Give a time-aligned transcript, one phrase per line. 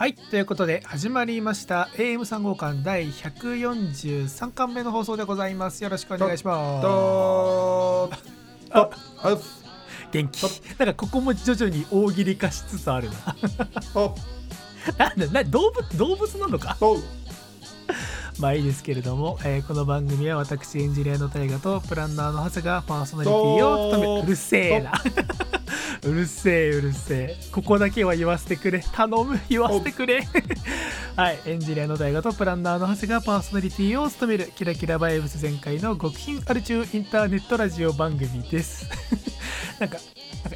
[0.00, 5.84] はいということで始まりました AM3 号館第143巻目の放送でございます。
[5.84, 6.82] よろしくお願いします。
[6.82, 8.10] と
[8.70, 9.38] ああ
[10.10, 10.42] 元気。
[10.78, 13.36] なんかここも徐々に大喜利化しつつあるな。
[13.94, 14.14] お
[14.96, 16.78] なんだな動物動物なのか？
[16.80, 16.96] お
[18.38, 24.26] まあいいですけれども、えーこの番組は私エンジニアの大河とプランナーの長谷がパーソナリティを務めう。
[24.26, 24.92] るせえな
[26.02, 27.36] うるせえうるせえ。
[27.52, 28.80] ここだけは言わせてくれ。
[28.80, 30.22] 頼む言わせてくれ。
[31.16, 38.88] はいエンジニアの大河とプランナーの長谷がパーソナリティを務めるキラキラバイブス全開の極貧アル中インターネットラジオ番組です。
[39.78, 39.98] なんかなんか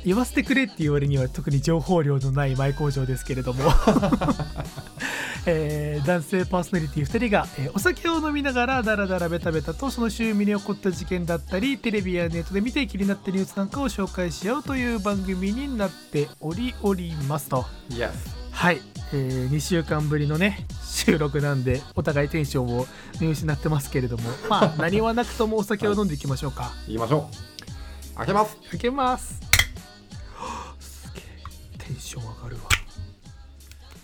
[0.04, 3.64] 言わせてくれっていう割には特に情報量のない前工場ですけれども。
[5.46, 17.66] えー男性パーソナリティ2人が、えーお酒を飲みながらダラダラベタベタとその週身に起こった事件だったりテレビやネットで見て気になったニュースなんかを紹介し合うという番組になっておりおりますと。
[17.90, 18.10] イエ
[18.52, 18.80] はい、
[19.12, 22.86] え2週間ぶりのね収録なんでお互いテンションを
[23.20, 24.22] 見失ってますけれども。
[24.48, 26.72] まあ何はなくともお酒を飲んでいきましょうか。
[26.86, 27.28] ス行きましょ
[28.14, 28.16] う。
[28.16, 28.56] 開けます。
[28.70, 29.53] 開けます
[31.86, 32.62] テンション上がるわ。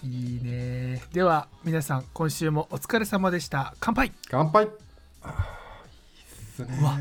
[0.04, 1.02] いいね。
[1.12, 3.74] では皆さん今週もお疲れ様でした。
[3.80, 4.12] 乾杯。
[4.28, 4.64] 乾杯。
[4.64, 4.72] いいっ
[6.56, 6.78] すね。
[6.78, 6.98] うわ。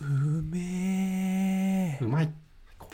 [0.00, 0.04] う
[0.42, 2.26] めえうまい。
[2.26, 2.88] ちょっ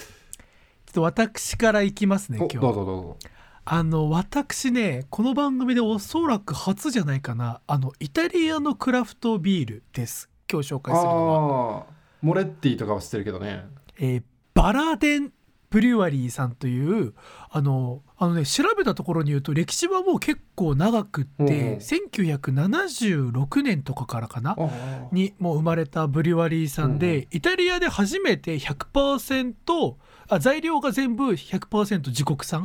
[0.93, 2.59] と私からいきますねお今日。
[2.59, 3.17] どうぞどうぞ。
[3.65, 7.63] あの私ねこの番組でおそらく初じゃないかな。
[7.67, 10.29] あのイタリアのクラフトビールです。
[10.51, 11.49] 今日紹介するの
[11.79, 11.87] は。
[12.21, 13.65] モレッティとかは知ってるけどね。
[13.99, 14.23] えー
[14.55, 15.33] バラデン
[15.73, 17.15] ブリュワリーさんという
[17.51, 24.51] あのあのね調べたところに言うと歴史はもう結構長くって、うん1976年とかからかな？
[24.53, 29.95] あーにもう生まれたブリュワリーさんで、うんイタリアで初めて100%
[30.29, 32.63] あ材料が全部100%自国産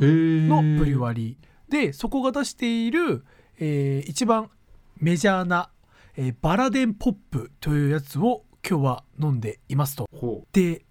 [0.48, 1.72] のブリュワリー。
[1.72, 3.24] でそこが出している、
[3.58, 4.50] えー一番
[4.98, 5.70] メジャーな、
[6.16, 10.08] えーバラデンポップというやつを今日は飲んでいますと。
[10.12, 10.84] ほで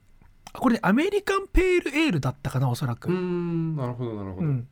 [0.59, 3.09] これねアメリカンペールエールだったかなおそらく。
[3.09, 4.67] うんなるほどなるほど、うん。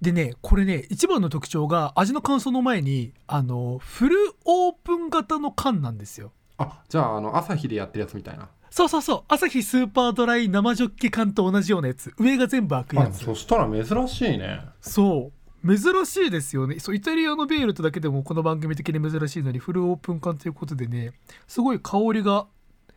[0.00, 6.32] でねこれね一番の特徴が味の感想の前にあのフルオープン型の缶なんですよ。
[6.58, 8.48] あじゃああの朝日でやってるやつみたいな。
[8.70, 9.22] そうそうそう。
[9.28, 12.14] アサヒスーパードライ生ジョッキ缶と同じようなやつ。
[12.18, 13.22] 上が全部開くやつ。
[13.22, 14.60] あそしたら珍しいね。
[14.80, 15.76] そう。
[15.76, 16.80] 珍しいですよね。
[16.80, 21.12] そうイタリアのビールとだけでもこの番組的に珍しいのにフルオープン缶ということでね
[21.46, 22.46] すごい香りが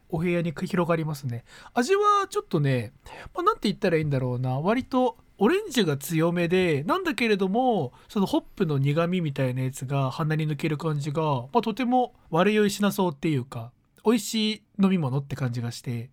[0.09, 1.43] お部屋に広がりますね。
[1.73, 2.93] 味はちょっとね、
[3.33, 4.59] まあ、なんて言ったらいいんだろうな。
[4.59, 13.71] 割とオレンジが強めでなんだけれどもそのホップの苦味みたいなやつが鼻に抜ける感じが、まあ、とても悪酔いしなそうっていうか
[14.05, 16.09] 美味しい飲み物って感じがして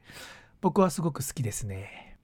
[0.60, 2.16] 僕はすごく好きですね。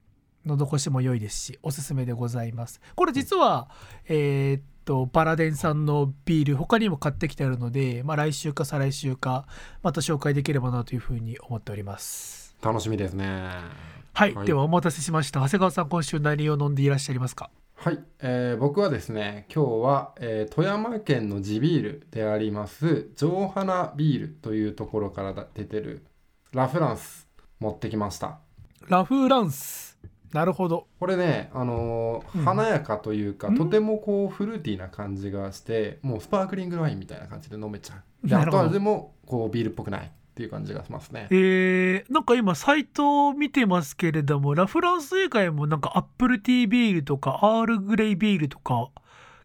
[0.45, 2.81] 喉越しも良いですしおすすめでございます。
[2.95, 3.69] これ実は、
[4.09, 9.47] えーっとバラデンさんのビール他にも買ってきてあるので、まあ、来週か再来週か
[9.83, 12.57] また紹介できればなというふうに思っております。
[12.63, 13.27] 楽しみですね。
[14.15, 14.47] はい、はい。
[14.47, 15.41] ではお待たせしました。
[15.41, 17.51] 長谷川さん今週何を飲んでいらっしゃいますか？
[17.75, 26.07] はい、えー僕はですね今日は、えー富山県の地ビールであります上花ビールというところからだ出てる
[26.53, 27.29] ラフランス
[27.61, 28.39] 持ってきました。
[28.89, 29.88] ラフランス
[30.33, 30.87] なるほど。
[31.01, 32.45] これね、あのーうん。
[32.45, 33.57] 華やかというか、うん。
[33.57, 38.29] とてもこうフルーティーな感じがしてもうスパークリングワインみたいな感じで飲めちゃう。
[38.29, 41.29] で後味もこうビールっぽくないっていう感じがしますね。
[41.31, 48.91] えー、なんか今サイトを見てますけれどもラフランス以外もなんかアップルティービールとかアールグレイビールとか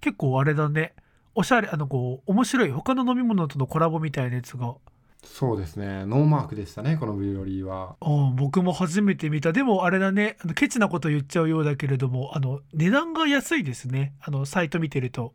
[0.02, 0.94] 結構あれだね。
[1.36, 4.76] おしゃれあのこう面白い他の飲み物とのコラボみたいなやつが
[5.24, 6.06] そうですね。
[6.06, 7.96] ノーマークでしたねこのビールリーは。
[8.00, 9.54] ああ僕も初めて見た。
[9.54, 10.38] でもあれだね。
[10.44, 14.14] あのケチなこと言っちゃうようだけれどもあの値段が安いですね。
[14.22, 15.34] あのサイト見てると。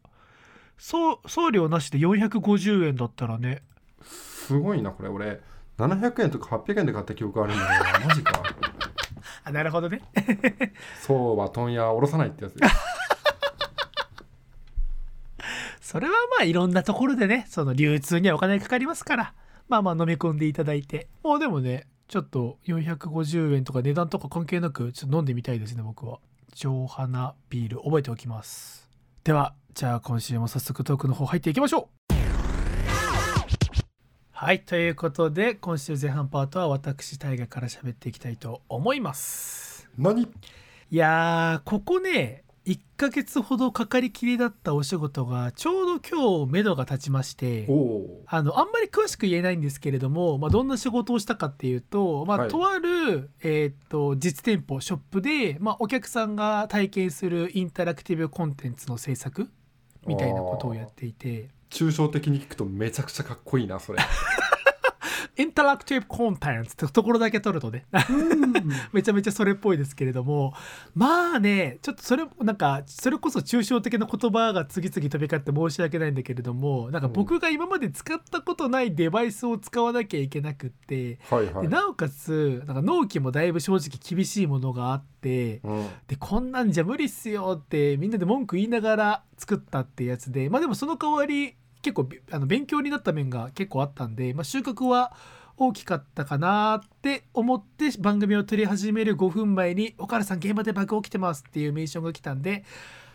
[0.77, 3.63] 送送料なしで450円だったらね。
[4.03, 5.09] すごいなこれ。
[5.09, 5.41] 俺
[5.79, 8.43] 700円とか800円で買った記憶あるんだけど マジか。
[9.45, 10.03] あなるほどね。
[11.01, 12.57] そうは問屋下ろさないってやつ
[15.81, 19.33] それはまあいろんなところでねその流通にはお金かかりますから
[19.69, 21.09] まあまあ飲み込んでいただいて。
[21.23, 26.21] もうでもねちょっと450円とか値段とか関係なくちょっと飲んでみたいですね僕は。
[26.55, 28.89] 上花ビール覚えておきます。
[29.25, 32.15] ではじゃあ今週も早速トークの方入っていきましょう。
[34.31, 39.89] はいということで今週前半パートは私大河から喋っていきたいと思います。
[39.99, 40.23] 何？
[40.23, 40.27] い
[40.97, 47.67] やーここね1ヶ月ほどかかりきりだったお仕事がちょうど今日目処が立ちまして
[48.27, 52.49] あのあんまり詳しく言えないんですけれども、まあ、どんな仕事をしたかっていうと、まあ、はい。
[52.51, 59.49] とある、えーっと実店舗ショップで、まあ、お客さんが体験するインタラクティブコンテンツの制作
[60.07, 61.49] みたいなことをやっていて。
[61.71, 63.99] 抽象的に聞くとめちゃくちゃかっこいいなそれ
[65.39, 67.87] インタラクティブコンテンツってところだけ取るとね。
[68.93, 70.53] めちゃめちゃそれっぽいですけれども。
[70.97, 81.63] まあねちょっとそれなんかそれこそ抽象的な言葉が次々飛び交って申し訳ないんだけれどもなんか僕が今まで使ったことないデバイスを使わなきゃいけなくって、はいはい。
[81.63, 85.87] でなおかつなんか納期もだいぶ正直厳しいものがあってうん。
[86.09, 91.55] でこんなんじゃ無理っすよってみんなで文句言いながら作ったってやつでまあでもその代わり
[91.89, 95.15] 結構びあの勉強になった面が結構あったんで、まあ、収穫は
[95.57, 102.65] 大きかったかなって思って番組を撮り始める5分前に「岡原さん現場でバグ起きてます」っていうメンションが来たんで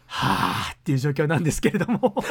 [0.08, 2.16] はあっていう状況なんですけれども。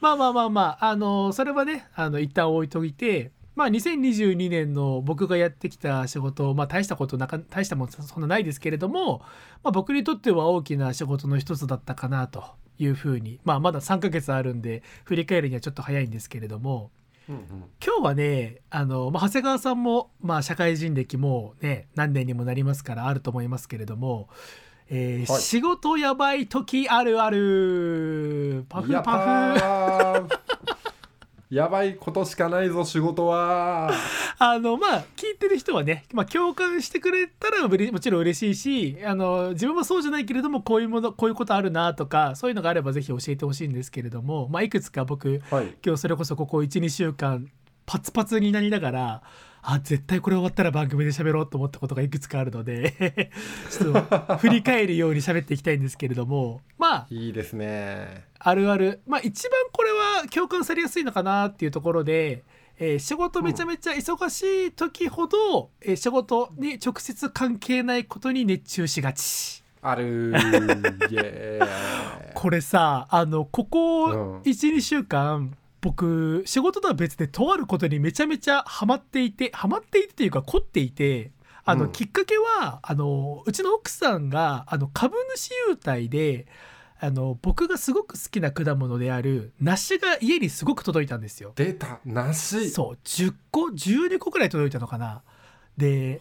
[0.00, 9.22] まあまあまあまあ、あのそれはねあの一旦置いといてまあ2022年の僕がやってきた仕事まあ大したことなか大したもんそんなないですけれども、
[9.64, 12.44] まあ、僕にとっては大きな仕事の一つだったかなと
[12.78, 16.90] いうふうにまあまだ3ヶ月あるんで振り返るにはちょっと早いんですけれども
[17.28, 17.42] うんうん。
[17.84, 24.28] 今日はねあの、まあ、長谷川さんも、まあ、社会人歴もね何年にもなりますからあると思いますけれども、
[24.88, 25.42] えーはい。
[25.42, 28.64] 仕事やばい時あるある。
[28.68, 30.45] パフやパフ
[31.48, 33.92] やばいことしかないぞ仕事は。
[34.38, 45.74] あのまあ聞いてる人はね、まあ、共感してくれたらもちろん嬉しいしあの自分はそうじゃないけれどもこういうものこういうことあるなとかそういうのがあればぜひ教えてほしいんですけれども、まあ、いくつか僕はい。
[45.84, 47.48] 今日それこそここ12週間
[47.86, 49.22] パツパツになりながら
[49.68, 53.32] あ絶対これ終わったら番組で喋ろうと思ったことがいくつかあるので
[53.68, 58.26] ちょっと振り返るように喋っていきたいんですけれどもまあいいですね。
[58.38, 59.00] あるある。
[59.08, 62.44] まあ一番これは共感されやすいのかなっていうところで、
[62.78, 69.64] えー仕事めちゃめちゃ忙しい時ほど、えー仕事に直接関係ないことに熱中しがち。
[69.82, 70.32] ある。
[72.34, 74.40] これさあのここうん。
[74.42, 81.32] 12週間、僕仕事とは別でとあることにめちゃめちゃハマっていてハマっていてというか凝っていて
[81.64, 86.46] あの、うんきっかけはあのうちの奥さんがあの株主優待で
[86.98, 91.52] あの僕がすごく好きな果物である梨が家にすごく届いたんですよ。
[91.56, 95.22] 出た梨そう10個12個くらい届いたのかな。
[95.76, 96.18] で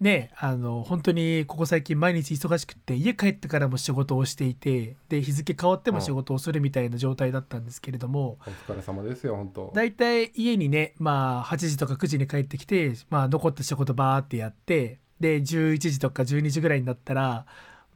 [0.00, 9.72] ねあの本当にここ最近毎日忙しくって家帰ってからも仕事をしていてで日付変わっても仕事をするみたいな状態だったんですけれども、うお疲れ様ですよ本当。
[9.74, 17.46] だいたい家にねまあ8時とか9時に帰ってきて、まあ、残った仕事バーってやってで11時とか12時ぐらいになったら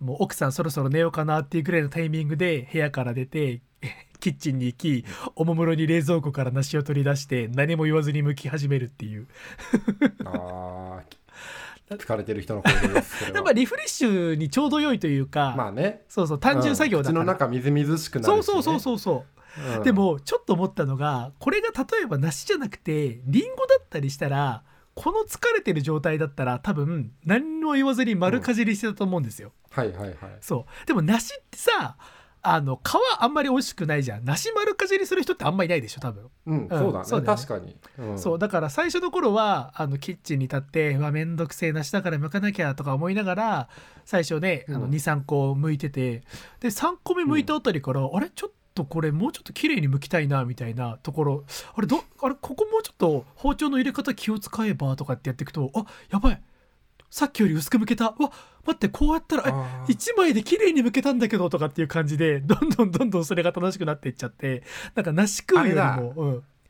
[0.01, 3.61] もう奥さんそろそろ寝ようかなっていうぐらいのタイミングで部屋から出て
[4.21, 5.05] キッチンに行き
[5.37, 9.27] おもむろに冷蔵庫から梨を取り出して何も言わずに剥き始めるっていう。
[10.25, 11.19] あー
[11.97, 16.03] 疲れてる人の声ですやっぱリフレッシュにちょうど良いというか、まあね。
[16.09, 17.27] そうそう単純作業だから、うん。
[17.27, 19.25] 口の中みずみずしくなるし、ね、そうそうそうそうそ
[19.73, 19.77] う。
[19.79, 19.83] うん。
[19.83, 24.63] でもちょっと思ったのがこれが例えば梨じゃなくてリンゴだったりしたら
[24.95, 30.17] この疲れてる状態だったら多分何も言わずに丸かじりしてたと思うんですよ、はいはいはい。
[30.41, 30.87] そう。
[30.87, 31.97] でも梨ってさ
[32.43, 32.81] あの皮
[33.19, 34.25] あんまり美味しくないじゃん。
[34.25, 37.05] 梨丸かじりする人ってあんまりいないでしょ多分、うん、そうだね。
[37.05, 37.27] そうね。
[37.27, 43.69] 確かに、うん、そうだから最初の頃はあのキッチンに立ってうわめんどくせえ梨だから剥かなきゃとか思いながら
[44.05, 46.23] 最初ねあのうん23個剥いてて
[46.61, 48.31] で3個目剥いたあたりから、あれ？
[48.31, 51.45] ちょっとこれもうちょっと綺麗に剥きたいなみたいなところ。
[51.75, 56.43] あれどあれここもうちょっと包丁の入れ方気を使えばとかってやっていくとあやばい
[57.11, 58.15] さっきより薄く剥けた。
[58.19, 58.31] うわ
[58.67, 59.95] 待ってこうやったらえあー。
[59.95, 64.63] 1枚で綺麗に剥けたんだけどとかっていう感じでどんどんどんどんそれが楽しくなっていっちゃって
[64.95, 66.13] なんか梨食うよりも、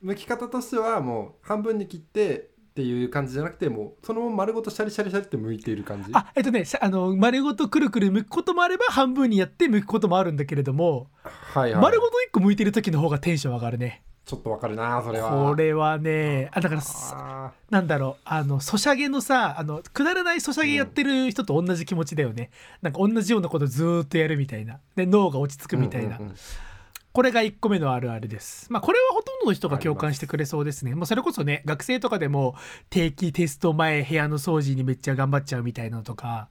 [0.02, 2.40] うん、剥き方としてはもう半分に切ってっ
[2.78, 6.10] ていう感じじゃなくてもうそのまま丸ごとシャリシャリシャリって剥いている感じ？
[6.12, 11.82] あえっとねあの丸ごとくるくる剥くこともあれば半分にやって剥くこともあるんだけれども、はいはい。
[11.82, 22.50] 丸ごと1個剥いてる時の方がテンション上がるねちょっとわかるなそれはこれはねあだからなんだろうあのソシャゲのさあのくだらないソシャゲやってる人と同じ気持ちだよね、
[22.82, 26.36] なんか同じようなことずーっとやるみたいなで脳が落ち着くーみたいな、うんうんうん
[27.10, 28.72] これが1個目のあるあるです。
[28.72, 30.94] まあこれはほとんどの人が共感してくれそうですね。
[30.94, 32.54] まあそれこそね学生とかでも
[32.90, 36.48] 定期テスト前部屋の掃除にめっちゃ頑張っちゃうみたいなのとか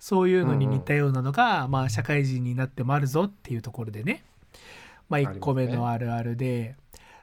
[0.00, 4.24] そういうのに似たようなのが、まあ社会人になってもあるぞっていうところでね。
[5.08, 6.74] まあ1個目のあるあるで。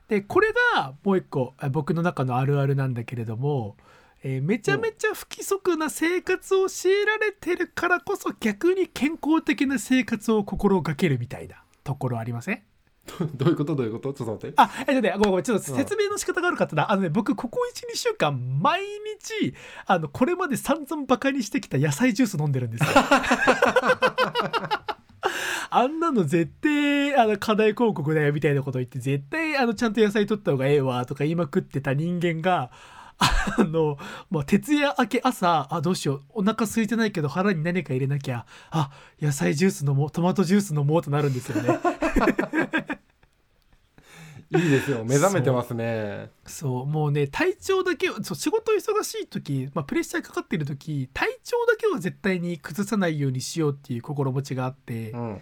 [0.07, 3.75] でこれがもう1個あ僕の中のあるあるなんだけれども、
[4.23, 12.61] えーめちゃめちゃ不規則な生活を強いられてるからこそ逆に健康的な生活を心がけるみたいなところありません？
[13.35, 13.75] どういうこと？
[13.75, 14.13] どういうこと？
[14.13, 14.53] ちょっと待って。
[14.57, 16.91] あ、えっとね、ごめんごめん、ちょっと説明の仕方が悪かったな。
[16.91, 19.53] あのね、僕、ここ1、2週間、毎日、
[19.85, 22.89] あの、これまで散々バカにしてきた野菜ジュース飲んでるんですよ。
[25.77, 32.71] あんなの絶対、あの、課題広告だよみたいなこと言って、絶対、あの、ちゃんと野菜取った方がええわ、とか言いまくってた人間が、
[33.17, 33.97] あの、
[34.29, 38.89] まあ、徹夜明け朝、あ、どうしよう、お腹空いてないけど腹に何か入れなきゃ、あ、
[39.21, 41.79] 野菜ジュース飲もう、トマトジュース飲もうとなるんですよね。
[44.51, 45.03] いいですよ。
[45.03, 46.29] 目覚めてますね。
[46.45, 55.39] そうもうね体調だけをそう仕事忙しい時、まあ、プレッシャーかかってる時体調だけは絶対に崩さないようにしようっていう心持ちがあって、うん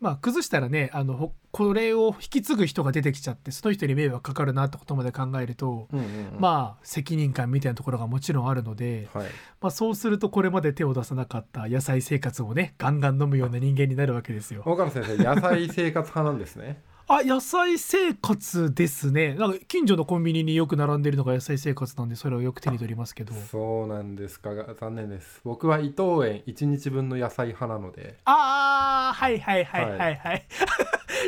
[0.00, 6.36] まあ崩したらねあのほこれを引き継ぐ人が出てきちゃってその人に迷惑かかるなってことまで考えると、うんうんうん。
[6.38, 9.26] まあ責任感みたいなところがもちろんあるので、はい。
[9.60, 14.62] まあ、そうするとこれまで手を出さなかった野菜生活をねガンガン飲むような人間になるわけですよ。
[14.66, 19.34] 岡野先生野菜生活派なんですねあ野菜生活ですね。
[19.34, 23.32] なんか近所のコンビニによく並んでるのが野菜生活なんでそれをよく手に取りますけど。
[23.32, 24.54] そうなんですか。
[24.54, 25.40] が残念です。
[25.42, 28.18] 僕は伊藤園1日分の野菜派なので。
[28.26, 30.46] ああはいはいはいはいはい、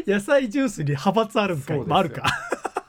[0.06, 1.80] 野菜ジュースに派閥あるんかい。
[1.88, 2.25] ああるか。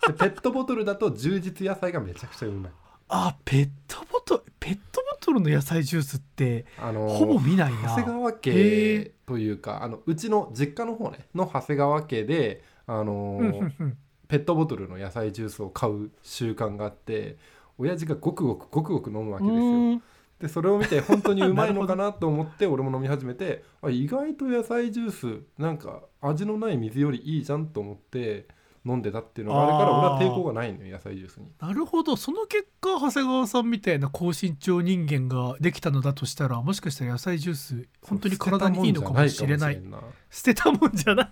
[0.07, 2.71] でペットボトルだと充実野菜がめちゃくちゃうまい。
[3.07, 7.95] あペットボトルペットボトルの野菜ジュースってあのーほぼ見ないな。
[7.95, 13.93] 長谷川へ家というかあのうちの実家の方ねの長谷川家であのうんー
[14.27, 17.35] ペットボトルの野菜ジュースを買う習慣があって
[17.77, 20.01] 親父がごくごくごくごく飲むわけですよ。
[20.39, 28.47] でそれを見て本当に うまいのかなと思って俺も飲み始めてあ意外と野菜ジュースなんか味のない水よりいいじゃんと思って
[28.85, 31.47] 飲んでたっていうのがあるから俺は抵抗がないのよ野菜ジュースに。
[31.59, 32.15] なるほど。
[32.15, 39.81] その結果長谷川さんみたいな高身長人間ができたのだとしたらもしかしたら野菜ジュース本当に体にいいのかもしれない。
[40.29, 41.29] 捨てたもんじゃない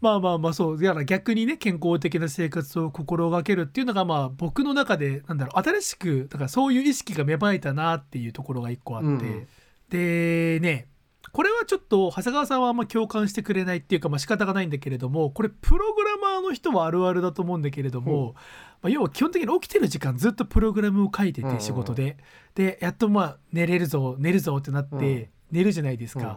[0.00, 9.48] まあまあまあそうだから逆にね健康的な生活を心がけるっていうのがまあ僕の中でなんだろう新しくだからそういう意識が芽生えたなっていうところが一個あって、うん
[9.90, 10.86] でね
[11.32, 18.34] これはちょっと長谷川さんはあんま共感してくれないっていうかまあ仕方がないんだけれどもこれプログラマーの人はあるあるだと思うんだけれども、
[18.82, 21.56] まあ、要は基本的に起きてる時間ずっとプログラムを書いてうんうん。
[21.56, 22.16] て仕事で、
[22.54, 25.28] でやっとまあ寝れるぞ寝るぞってなって、うん。
[25.50, 26.36] 寝るじゃないですか、うん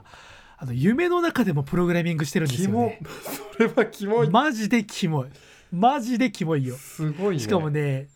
[0.61, 3.01] あの夢の中でもプログラミングしてるんですよね。
[3.57, 5.29] それはキモい、マジでキモい。
[5.71, 6.75] マジでキモいよ。
[6.75, 7.41] すごいね。
[7.41, 8.09] しかもね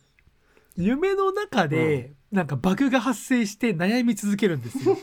[0.78, 4.96] 夢の中でなんかバグが発生して悩み続けるんですよ。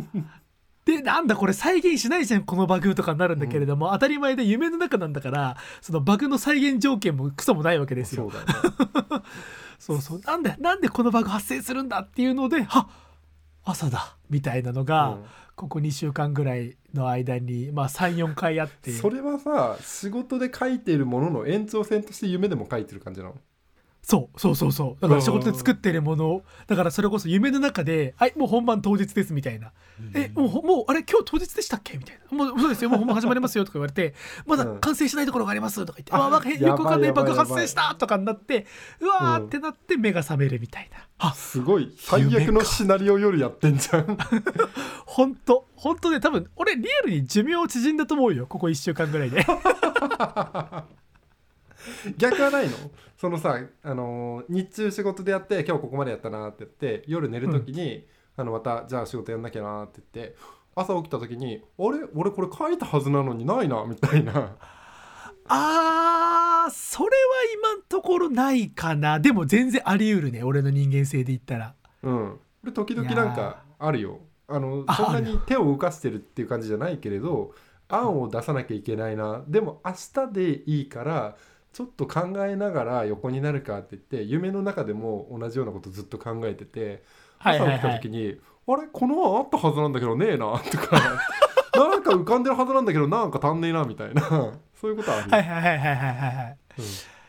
[0.86, 8.30] でなんだこれ再現しないじゃんこのバグとかになるんだけれども、当たり前で夢の中なんだからそのバグの再現条件もクソもないわけですよ。
[8.30, 9.20] そうね。
[9.78, 10.20] そうそう。
[10.20, 12.88] なんでなんでこのバグ発生するんだっていうのでは
[13.64, 15.24] 朝だみたいなのが、うん
[15.56, 18.92] ここ2週間ぐらいの間に、まあ、34回あって。
[18.92, 23.34] それはさ仕事で書いているものの延長線として夢でも書いてる感じなの？
[24.06, 25.02] そうそうそうそう。
[25.02, 29.72] だから仕事で作ってるものをだからそれこそ夢の中で「はいもう本番当日です」みたいな
[30.12, 32.90] 「えもうほもうあれ今日当日でしたっけ?」みたいな「もうそうですよ。
[32.90, 34.14] もう本番始まりますよ」とか言われて
[34.46, 34.80] 「まだうん。
[34.80, 37.46] 完成しないところがあります」とか言って「ああわかやばいよくわかんないバグやばい。
[37.46, 38.66] 発生した」とかになって
[39.00, 41.94] うわーうんってなって目が覚めるみたいなあすごい。
[41.98, 44.18] 最悪のシナリオよりやってんじゃん。
[45.06, 48.46] 本当本当ね多分俺リアルに寿命縮んだと思うよ。
[48.46, 49.44] ここ1週間ぐらいで。
[52.18, 52.72] 逆はないの？
[53.16, 58.06] そのさ、あのー日中仕事でやって今日ここまでやったなって言って夜寝る時に、
[58.36, 60.36] あのまたじゃあ仕事やんなきゃなって言って
[60.74, 62.00] 朝起きた時に「あれ？
[62.14, 64.56] 俺これ書いたはずなのにないな」みたいな
[65.48, 67.12] あーそれは
[67.58, 69.20] 今んところないかな。
[69.20, 71.74] でも全然あり得るね俺の人間性で言ったら。
[72.02, 72.40] うん。
[72.62, 74.20] 俺時々なんかあるよ。
[74.46, 77.52] あのあそんなに手を動かしてるっていう感じじゃないけれど
[77.88, 79.42] 案を出さなきゃいけないな。
[79.48, 79.92] でも明
[80.26, 81.36] 日でいいから
[81.72, 87.02] ちょっと考えながら横になるかって言って夢の中でも同じようなことずっと考えてて
[87.38, 88.86] 朝起きた時に「あれ？
[88.92, 91.00] この案あったはずなんだけどねえな」とか
[91.74, 96.56] 「なんか浮かんでるはずなんだけどなんか足んねえな」みたいなそういうことあるよ、はいはいはいはいはいはいはい。
[96.78, 96.84] うん。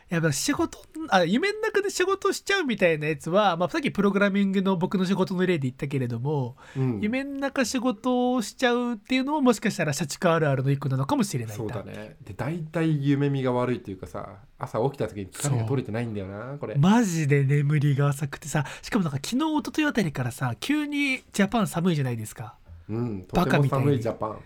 [0.08, 7.00] やっぱ仕事あ夢の中で仕事しちゃうみたいなやつは、まあ、さっきプログラミングの僕の仕事の例で言ったけれども、うん。
[7.00, 12.16] 夢の中仕事をしちゃうっていうのももしかしたら社畜あるあるの一個なのかもしれないそうだね。
[12.22, 16.76] で大体夢見が悪いっていうかさ朝起きた時に疲れが取れてないんだよなこれ。
[16.76, 22.54] マジで眠りが浅くてさしかもなんか昨日一昨日あたりからさ急にジャパン寒いじゃないですか。
[22.88, 23.22] うん。
[23.24, 24.38] とバても寒いジャパン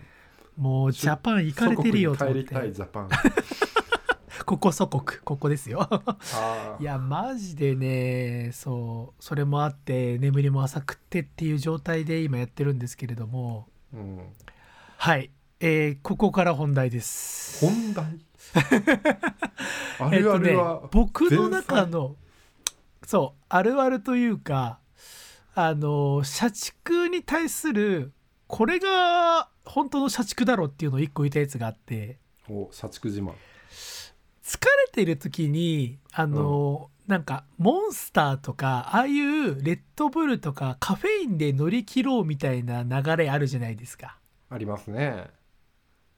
[0.57, 2.53] もうジャパン行かれてるよと思って。
[2.53, 3.09] たいジャパン。
[4.45, 5.87] ここ祖国ここですよ。
[5.89, 13.67] あいやマジでねそうそれもあって眠りも浅くってっていう状態で今やってるんですけれども。
[13.93, 14.19] うん、
[14.97, 17.65] はい、えーここから本題です。
[17.65, 18.19] 本題？
[19.99, 22.15] あるあるは、えっとね、僕の中の
[23.05, 24.79] そうあるあるというか
[25.53, 28.13] あの社畜に対する
[28.51, 32.19] これが本当の社畜だろっていうのを一個言ったやつがあって。
[32.49, 33.31] お社畜自慢。
[34.43, 44.17] 疲れてる時にあの、なんかモンスターとかああいうレッドブルとかカフェインで乗り切ろうみたいな流れあるじゃないですか。
[44.49, 45.27] ありますね。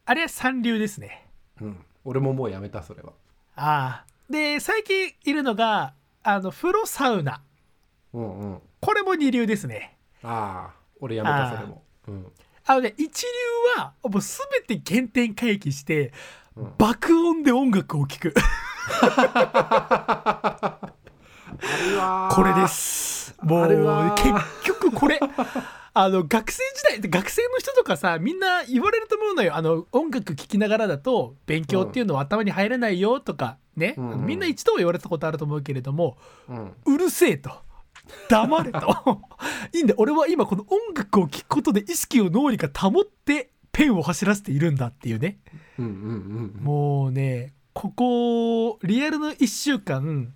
[0.06, 1.28] あれは三流ですね。
[1.62, 1.86] うん。
[2.04, 3.14] 俺ももうやめたそれは。
[3.56, 4.06] ああ。
[4.28, 7.44] で最近いるのがあの風呂サウナ。
[8.12, 8.62] うんうん。
[8.80, 10.00] これも二流ですね。
[10.24, 12.32] ああ俺やめたそれもうん
[12.66, 16.14] あのね一流はもう全て原点回帰して、
[16.56, 16.74] うん。
[16.78, 18.34] 爆音で音楽を聴く。
[22.32, 23.36] これです。
[23.42, 24.34] もう結
[24.64, 25.20] 局これ
[25.94, 29.56] あの学生時代学生の人とかさみんな言われると思うのよ。
[29.56, 34.12] あの音楽聴きながらだと勉強っていうのは頭に入らないよとかね、うん。
[34.12, 36.18] うんみんな一度は言われたことあると思うけれども
[36.48, 36.74] うん。
[36.86, 37.52] うるせえと
[38.30, 39.22] 黙れと。
[39.74, 45.40] いいんだ俺は今この音楽を聴くことで意識を脳裏が保ってペンを走らせているんだっていうね。
[45.80, 46.64] うんうんうんうん。
[46.64, 50.34] もうねここリアルの1週間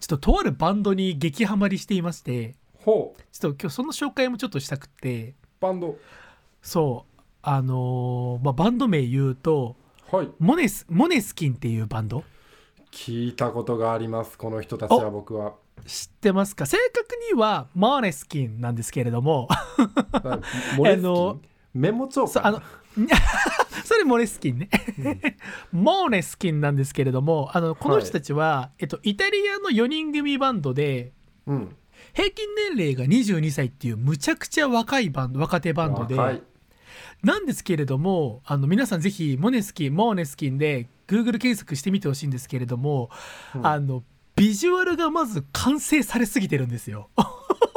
[0.00, 3.22] ちょっととあるバンドに激ハマりしていましてほう。
[3.32, 5.34] ちょっと今日その紹介もちょっとしたくて。
[5.60, 5.98] バンド。
[6.62, 7.20] そう。
[7.42, 9.76] あのーまあ、バンド名言うと
[10.10, 10.28] はい。
[10.38, 12.24] モネスモネスキンっていうバンド。
[12.90, 15.54] 聞いたことがありますこの人たちは僕は
[15.86, 16.66] 知ってますか？
[16.66, 19.48] 正確にはモネスキンなんですけれども。
[21.72, 22.46] メモ帳か。
[22.46, 22.62] あの
[23.84, 24.68] それモネスキンね。
[25.72, 31.12] モーネスキンなんですけれどもあのこの人たちは、えっと、イタリアの4人組バンドで
[31.46, 31.76] うん。
[32.12, 32.46] 平均
[32.76, 36.16] 年齢が22歳っていうむちゃくちゃ若いバンド若手バンドで
[37.22, 43.10] なんですけれどもあの皆さんぜひモネスキンモーネスキンで Google 検索してみてほしいんですけれども、
[43.54, 43.66] うん。
[43.66, 44.02] あの
[44.40, 47.10] ビジュアルがまず完成されすぎてるんですよ。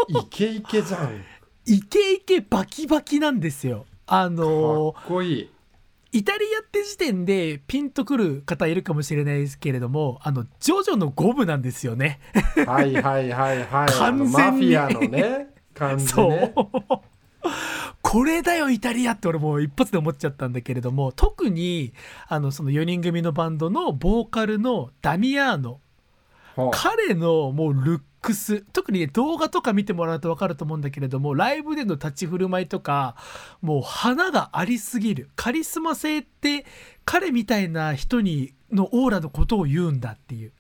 [0.08, 1.22] イケイケじゃん。
[1.66, 3.86] イケイケバキバキなんですよ。
[4.08, 5.50] あかのっこいい。
[6.14, 12.22] イタリアって時点でピンとくる方いるかもしれないですけれどもあのジョジョの五部なんですよね。
[12.66, 13.90] はいはいはいはい。
[13.90, 14.32] 完全に。
[14.32, 15.48] マフィアのね。
[15.74, 16.54] 感じそう、ね
[18.02, 21.94] これだよイタリアって俺もう一発で思っちゃったんだけれども特に
[22.28, 25.82] あのその4人組のバンドのボーカルのダミアーノ
[26.72, 33.16] 彼のもうルックス特にね動画とか見てもらうと分かると思うんだけれどもライブでの立ち振る舞いとか
[33.62, 35.30] もう花がありすぎる。
[35.36, 36.66] カリスマ性って
[37.06, 40.52] 彼みたいな人にのオーラのことを言うんだっていう。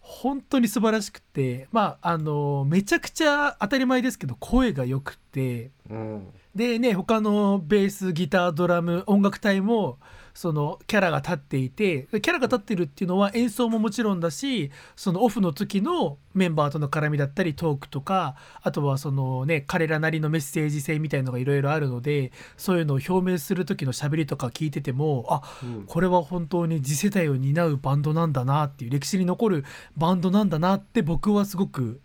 [0.00, 9.98] 本当に素晴らしくてまああのめちゃくちゃ当たり前ですけど声が良くてうんでね他のベースギタードラム音楽隊も
[10.32, 25.84] そのキャラが立っていてキャラが立ってるっていうのは演奏ももちろんだしそのオフの時のメンバーとの絡みだったりトークとかあとはそのね彼らなりのメッセージ性みたいのがいろいろあるのでそういうのを表明する時の喋りとか聞いててもあうん。
[25.86, 29.64] これは本当に次世代を担うバンドなんだなっていう歴史に残る
[29.96, 32.00] バンドなんだなって僕はすごく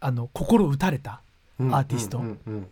[0.00, 1.22] あの心打たれた。
[1.60, 1.74] うん。
[1.74, 2.18] アーティスト。
[2.18, 2.66] うんうん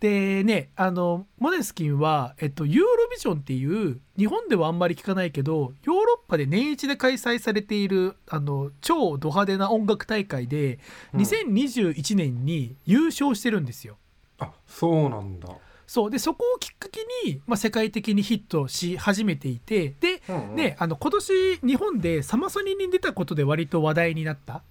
[0.00, 10.78] でねあのモネスキンは、えっと、ユーロビジョンっていう日本ではあんまり聞かないけどヨーロッパで年一で開催されているあの超ド派手な音楽大会で
[11.12, 11.20] うん。
[11.20, 13.96] 2021年に優勝してるんですよ。
[14.38, 15.48] あそうなんだ。
[15.86, 16.10] そう。
[16.10, 20.56] でそこをきっかけに、まあ、世界的にヒットし始めていてで、うんうん。
[20.56, 24.62] ね、あの今年日本でサマソニに出たことで割と話題になった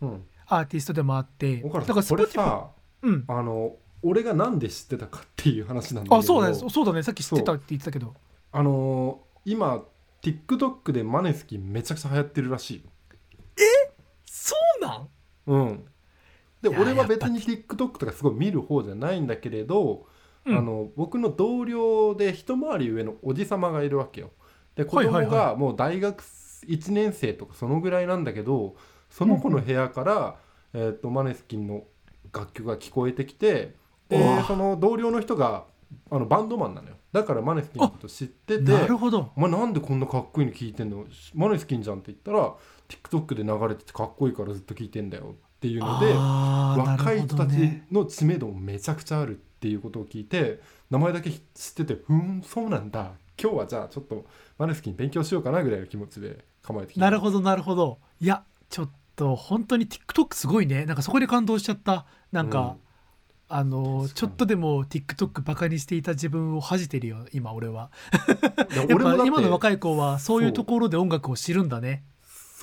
[0.00, 0.24] うん。
[0.46, 2.70] アーティストでもあって岡だから田さんこれ Spotify さ
[3.02, 6.16] うん、あの俺がなんで知ってたかっていう話なんだけど。
[6.16, 6.54] あそうだね。
[6.54, 7.02] そうだね。
[7.02, 8.14] さっき知ってたって言ってたけど。
[8.52, 9.82] あのー今
[10.22, 12.82] TikTok でマネスキンめちゃくちゃ流行ってるらしいよ。
[14.24, 15.08] そうなん？
[15.46, 15.84] うん。
[16.60, 20.06] で俺は別に TikTok とかすごい見る方じゃないんだけれど、
[20.46, 20.56] うん。
[20.56, 24.30] あの僕の同僚で一回り上のおじさまがいるわけよ。
[24.76, 28.76] で子供がもう大学1年生とかそのぐらいなんだけど
[29.10, 30.36] その子の部屋から、
[30.72, 31.82] えー、とマネスキンの
[32.32, 33.74] 楽曲が聞こえてきて
[34.12, 35.64] でその同僚の人が
[36.10, 36.94] あのバンドマンなのよ。
[37.12, 39.32] だからマネスキンのこと知っててなるほど。
[39.36, 41.04] お前なんでこんなかっこいいの聞いてんの？
[41.34, 42.54] マネスキンじゃんって言ったら
[42.88, 45.34] TikTok で流れててかっこいいからずっと聞いてんだよ。
[45.34, 47.52] っていうのであー若い人たち
[47.92, 51.40] の知名度もめちゃくちゃあるっていうことを聞いて名前だけ知っ
[51.74, 53.12] ててふーんそうなんだ。
[53.40, 54.24] 今日はじゃあちょっと
[54.58, 57.98] マネスキン勉強しようかなぐらいの気持ちで構えてきなるほどなるほど。
[58.20, 60.84] いやちょっと本当に TikTok すごいね。
[60.86, 62.06] なんかそこで感動しちゃった。
[62.32, 62.76] なんか、
[63.54, 67.90] あのちょっとでも TikTok バカにしていた自分を恥じてるよ今俺は。
[68.72, 70.42] いや やっぱ今の若い子はそう。
[70.42, 72.02] いうところで音楽を知るんだね。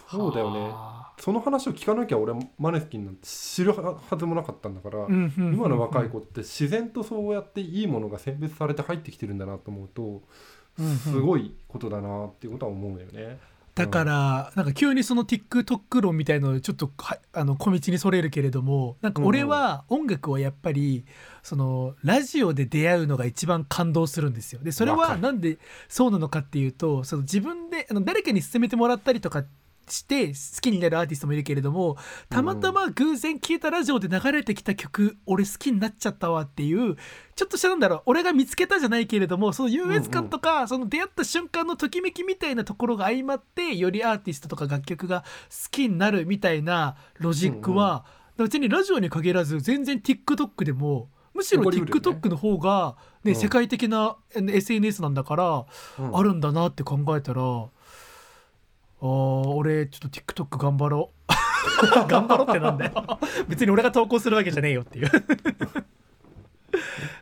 [0.09, 0.59] そうだよね。
[0.59, 5.53] はその話を聞かなきゃ俺マネスキンなんて知るはずもなかったんだから、あうんうんうん。
[5.53, 10.23] 今の若い子って自然とそうやっていいものが選別されて入ってきてるんだなと思うと
[10.79, 10.97] うんうん。
[10.97, 13.37] すごいことだなっていうことは思うよね。
[13.79, 21.05] だからなんか急にその TikTok 論みたいのちょっとはあの小道にそれるけれどもなんか俺は音楽はやっぱり
[21.43, 24.59] そのラジオで出会うのが一番感動するんですよ。
[24.61, 29.45] でそれはなんでそうなのかっていうとその自分であの誰かに勧めてもらったりとか
[29.95, 31.97] して好きになるアーティストもいるけれども
[32.29, 36.95] たまたま偶然聴いたラジオで流れてきた曲、俺好きになっちゃったわっていう
[37.35, 48.05] ちょっとしたなんだろう俺が見つけたじゃないけれどもその優越感とか、その出会った瞬間のときめきみたいなところが相まってよりアーティストとか楽曲が好きになるみたいなロジックは、
[48.37, 53.39] 別にラジオに限らず全然 TikTok でもむしろ TikTok の方が、ねうん。
[53.39, 55.65] 世界的なえ SNS なんだから、
[55.99, 56.17] うん。
[56.17, 57.41] あるんだなって考えたら
[59.01, 61.19] 俺ちょっと TikTok 頑張ろう。
[62.07, 63.19] 頑張ろうってなんだよ。
[63.47, 65.09] 別に俺が投稿するわけじゃねえよっていう。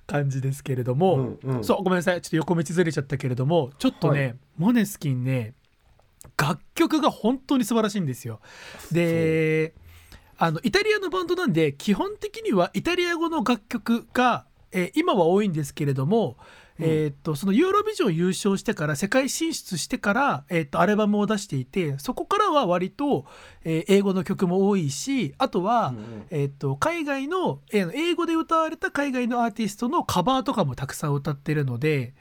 [0.08, 1.64] 感じですけれども、うんうん。
[1.64, 2.22] そうごめんなさい。
[2.22, 4.36] ちょっと横道ずれちゃったけれどもちょっとね、はい。
[4.58, 5.54] モネスキンね
[6.38, 8.40] 楽曲が本当に素晴らしいんですよ。
[8.92, 9.74] で
[10.38, 16.38] あのイタリアのバンドなんで基本的にはイタリア語の楽曲が、えー今は多いんですけれども、
[16.80, 16.86] うん。
[16.86, 23.26] えとそのユーロビジョン優勝してから世界進出してから、えーっとアルバムを出していてそこからは割と、
[23.64, 26.04] えー英語の曲も多いしあとは、うんうん。
[26.30, 32.14] えーっと海外の、えー英語で歌われた海外のアーティストのカバーとかもたくさん歌ってるので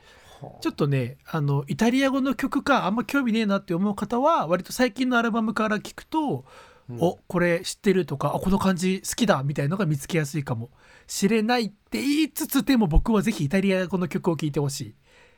[0.61, 6.45] ちょっとねあのイタリア語の曲かあんま興味ねえなって思う方は割と最近のアルバムから聞くと、
[6.91, 6.99] うん。
[7.01, 10.71] おこれ知ってるとかあこの感じ好きだみたいのが見つけやすいかも。
[11.07, 14.95] しれないって言いつつでも僕はぜひイタリア語の曲を聴いてほしい。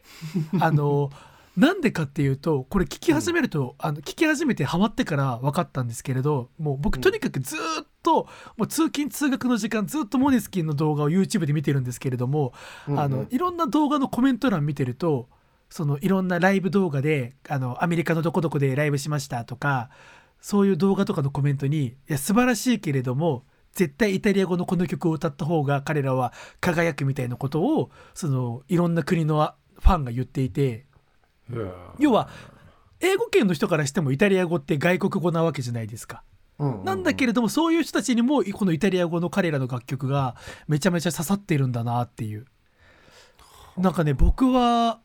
[0.60, 1.10] あの
[1.56, 7.00] なんでかっていうとこれ聞き始めると、あの聞き始めてハマってから分かったんですけれどもう僕うん。
[7.00, 12.52] とにかくずーっと、もう通勤通学の時間ずっとモネスキンの動画を YouTube で見てるんですけれども、
[12.86, 13.00] うん。
[13.00, 15.28] あのいろんな動画のコメント欄見てると
[15.70, 19.90] そのいろんなライブ動画であのアメリカのどこどこでライブしましたとか
[20.40, 30.86] そういう動画とかのコメントにいや素晴らしいけれども絶対イタリア語のこの曲を歌った方が彼らは輝くみたいなことをそのいろんな国のファンが言っていて
[31.98, 32.28] 要は
[33.00, 36.24] 英語圏の人からしてもイタリア語って外国語なわけじゃないですか。
[36.84, 40.34] なんだけれどもそういう人たちにもこのイタリア語の彼らの楽曲が
[40.66, 42.46] めちゃめちゃ刺さってるんだなっていう。
[43.76, 44.98] なんかね僕は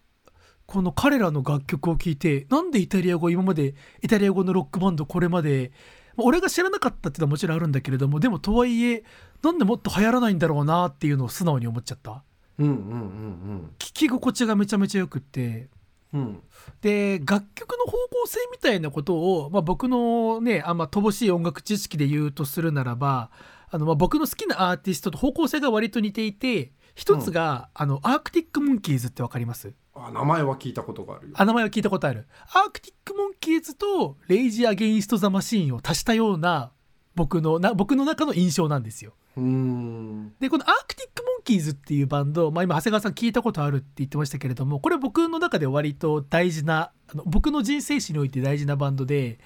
[0.66, 5.72] この彼らの楽曲を聴いてなんでイタリア語今までイタリア語のロックバンドこれまで
[6.16, 9.04] まあ俺が知らなかったっていうのはもちろんあるんだけれどもでもとはいえ
[9.42, 12.24] なんでもっと流行らないんだろうなっていうのを素直に思っちゃった。
[12.60, 15.70] うんうんうん聞き心地がめちゃめちゃよくって。
[16.14, 16.22] うん。
[16.22, 16.44] うん
[16.80, 23.32] で楽曲の方向性みたいなことを、まあ、僕のねあんま乏しい音楽知識で言うとするならば
[23.70, 29.74] あの、まあ、僕の好きなアーティストと方向性が割と似ていて一つが、あのアークティック・モンキーズってわかります？
[29.96, 31.34] あ名前は聞いたことがあるよ。
[31.38, 32.28] あ名前は聞いたことある。
[32.54, 36.72] アークティック・モンキーズとレイジ・アゲインスト・ザ・マシーンを足したような
[37.16, 39.14] 僕のな僕の中の印象なんですよ。
[39.38, 40.34] うーん。
[40.40, 49.40] でこのアークティック・モンキーズっていうバンド、まあ、今長谷川さん聞いたことあるって言ってましたけれどもこれ僕の中で割と大事なあの僕の人生史において大事なバンドで、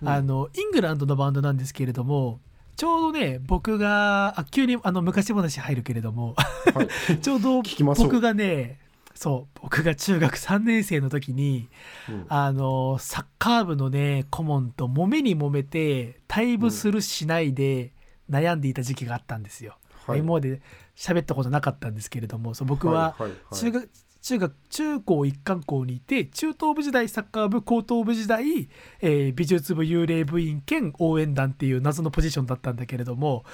[0.00, 0.08] うん。
[0.08, 2.40] あのイングランドのバンドなんですけれども
[2.74, 6.34] ちょうどね僕があ急にあの昔話入るけれども
[6.74, 6.88] はい。
[7.22, 8.80] ちょうど僕がね
[9.14, 11.68] そう僕が中学3年生の時に
[12.08, 17.92] うんあのサッカー部のね顧問と揉めに揉めて退部するしないで
[18.30, 19.76] 悩んでいた時期があったんですよ。
[20.06, 20.18] はい。
[20.20, 20.60] 今まで
[20.96, 23.16] 喋ったことなかったんですけれどもそう僕は
[23.52, 28.68] 中学、中学中高一貫校にいて中等部時代サッカー部高等部時代、
[29.00, 33.44] えー美術部幽霊部員兼応援団っていう謎のポジションだったんだけれども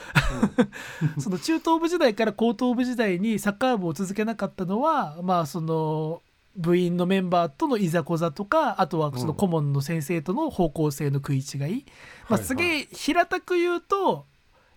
[1.18, 6.22] その中等部時代から高等部時代にサッカー部を続けなかったのはまあその
[6.56, 11.84] 部員のメンバーとのいざこざとかあとはその顧問の先生との方向性の食い違い、まあ、はい
[12.32, 12.44] はい。
[12.44, 14.26] すげえ平たく言うと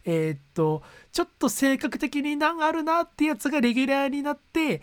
[0.05, 4.81] えーっとちょっと性格的に難あるなってやつがレギュラーになって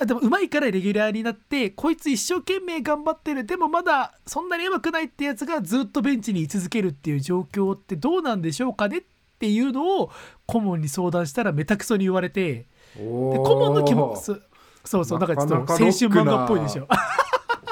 [0.00, 3.44] あでも上手いからレギュラーになってこいつ一生懸命頑張ってる。
[3.44, 9.02] でもまだそんなに上手くないってやつがずっとベンチに居続けるっていう状況ってどうなんでしょうかねっ
[9.38, 10.10] ていうのを
[10.46, 12.66] 顧問に相談したらめたくそに言われて。
[12.94, 14.36] で顧問の気もそ
[14.84, 16.86] そうそうなんかちょっと青春漫画っぽいでしょ。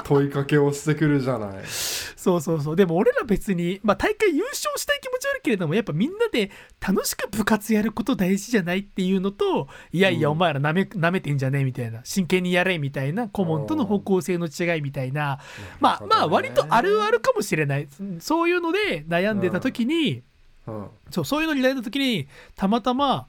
[0.06, 1.64] 問いかけをしてくるじゃない。
[1.66, 2.76] そうそうそう。
[2.76, 10.32] でも俺ら別に、まあ、大会優勝したい気持ちはあるけれどもやっぱみんなで楽しく部活やること大事じゃないっていうのといやいやうん。
[10.32, 15.40] お前らなめ舐めてんじゃねえみたいな真剣にやれみたいな顧問との方向性の違いみたいな。
[15.80, 17.88] まあまあ割とあるあるかもしれない。
[18.20, 20.22] そういうので悩んでた時に、
[20.68, 20.86] うん。
[21.10, 23.26] そうそういうのに悩んだ時にたまたま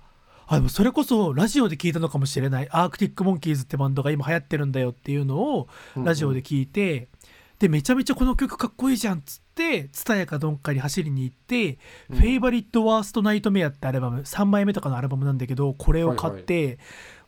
[0.47, 2.67] あでもそれこそラジオで聞いたのかもしれない。
[2.71, 7.09] アークティック・モンキーズってバンドが今流行ってるんだよっていうのをラジオで聞いて、
[7.59, 11.79] でめちゃめちゃこの曲かっこいいじゃんっつって蔦屋かどんかに走りに行って
[12.09, 12.17] 「うん。
[12.17, 16.79] フェイバリット・ワースト・ナイト・メア」ってアルバム3枚目とかのアルバムなんだけどこれを買って、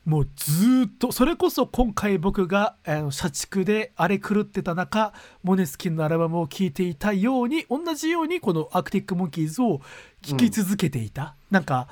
[0.05, 9.81] もうずーっとそれこそ今回僕があの社畜で荒れ狂ってた中モネスキンのアルバムを聴いていたように同じようにこのアークティック・モンキーズを
[10.21, 11.89] 聴き続けていた、なんか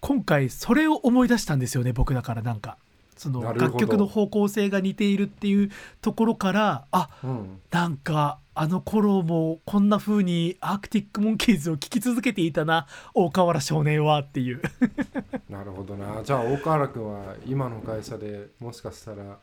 [0.00, 2.76] 今回それを思い出したんですよね僕だからなんか。
[3.16, 7.60] その楽曲の方向性が似ているっていうところからあうん。
[7.70, 14.62] なんかあの頃もこんな風にアークティック・モンキーズを聴き続けていたな大河原少年はっていう。
[15.50, 16.22] なるほどな。
[16.24, 19.38] じゃあ大河原君は今の会社でもしかしたら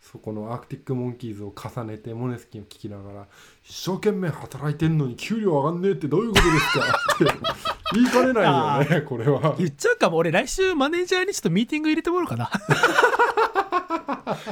[0.00, 3.26] そこのアークティック・モンキーズを重ねてモネスキンを聞きながら
[3.62, 8.40] 一生懸命働いてんのに給料上がんねえってどういうことですかって言いかねな
[8.84, 9.54] いよねこれは。
[9.58, 10.16] 言っちゃうかも。
[10.18, 12.50] 俺来週マネージャーにちょっとミーティング入れてもらおうかな。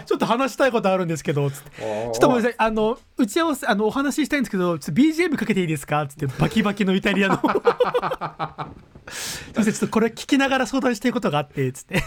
[0.07, 1.71] ちょっと話したいことあるんですけどつって。
[1.81, 2.55] ちょっとごめんなさい。
[2.59, 6.07] あの打ち合わせあのお話ししたいんですけどちょっと BGM かけていいですか？
[6.07, 7.37] つってバキバキのイタリアの。
[9.11, 12.03] すいませんちょっとこれ聞きながら相談したいことがあってつって。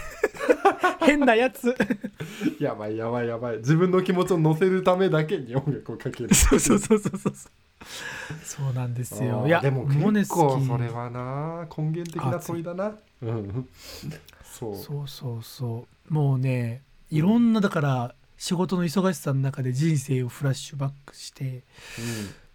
[1.00, 1.74] 変なやつ。
[2.58, 3.58] やばいやばいやばい。
[3.58, 6.34] 自分の気持ちを乗せるためだけに音楽をかける。
[6.34, 7.34] そうそうそうそうそう
[8.44, 9.46] そうなんですよ。
[9.46, 12.94] いやでも結構それはな根源的な問いだな。
[13.22, 13.68] うん。
[14.42, 14.76] そう。
[14.76, 16.14] そうそうそう。
[16.14, 21.64] もうねいろんなだから仕事の忙しさの中で人生をフラッシュバックして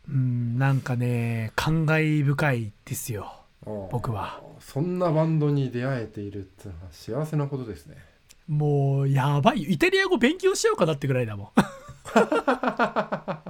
[0.07, 0.57] うん。
[0.57, 3.33] なんかね感慨深いですよ。
[3.65, 4.41] うん僕は。
[4.59, 7.97] そんなバンドに出会えているっていうのは幸せなことですね。
[8.47, 9.63] もうやばい。
[9.63, 11.49] よイタリア語勉強しようかなってぐらいだもん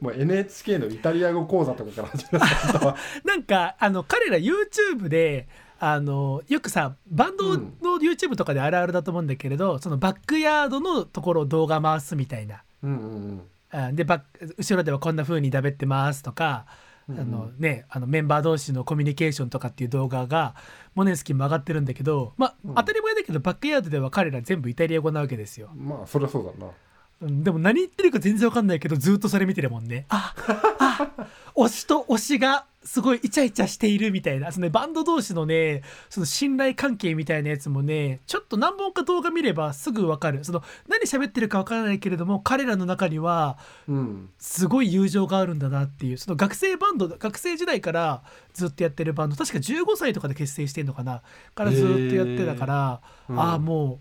[0.00, 2.46] もう NHK のイタリア語講座とかから始めた。
[2.86, 12.62] は なんかあの彼ら YouTube であのよくさバンドの YouTube とかであるあるだと思うんだけれど、そのバックヤードのところを動画回すみたいな。
[12.82, 14.22] うんうんあでバ
[14.56, 16.64] 後ろではこんな風にだべってますとか、
[17.08, 17.20] うん。
[17.20, 20.54] あのね、あのメンバー同士のコミュニケーションとかっていう動画が
[20.94, 22.74] モネスキンも上がってるんだけど、まあうん。
[22.74, 26.72] 当たり前だけどバックヤードでは彼ら全部イタリア語なわけですよ、まあそりゃそうだな
[27.20, 30.06] うんでも何言ってるか全然わかんないけどずっとそれ見てるもんね。
[30.08, 30.34] あ
[30.78, 31.10] あ
[31.56, 34.52] 推しと推しがすごいイチャイチャしているみたいな。
[34.52, 40.44] その、ね、バンド同士のねその信頼関係みたいなやつもねちょっと何本か動画見ればすぐわかる。
[40.44, 44.30] その何喋ってるかわからないけれども彼らの中にはうん。
[44.38, 46.18] すごい友情があるんだなっていう。
[46.18, 48.22] その学生バンド学生時代から
[48.54, 51.22] ずっとやってるバンド確か15歳とかで結成してんのかな。
[51.56, 53.00] からずっとやってたから、
[53.30, 54.00] ああも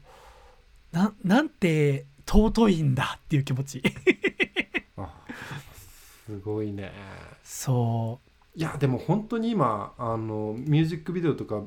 [0.94, 3.82] うななんて尊いんだっていう気持ち。
[4.98, 5.10] あ
[6.26, 6.92] すごいね。
[7.44, 8.20] そ
[8.56, 11.62] いやでも本当に今あのミュージックビデオとか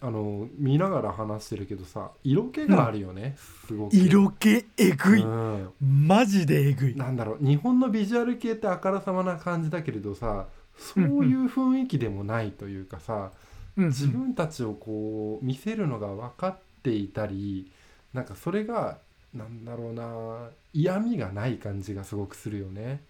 [0.00, 3.96] あの見ながら話してるけどさ色気があるよね、すごうく。
[3.96, 5.72] 色気えぐい、うん。
[5.80, 6.94] マジでえぐい。
[6.94, 13.32] なんだろう日本のビジュアル系ってあからさまな感じだけれどさそういう雰囲気でもないというかさ、
[13.76, 13.88] うんうん。
[13.88, 17.72] 自分たちをこう見せるのが分かっていたり
[18.12, 18.98] なんかそれが
[19.34, 23.02] なんだろうな嫌味がない感じがすごくするよね。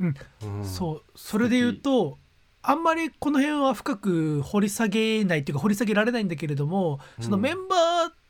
[0.00, 0.14] うん。
[0.44, 0.64] うん。
[0.64, 1.02] そう。
[1.14, 2.18] それで言うと
[2.62, 7.76] あんまりこの辺は深く掘り下げないっていうか掘り下げられないんだけれども、そのうんメンバ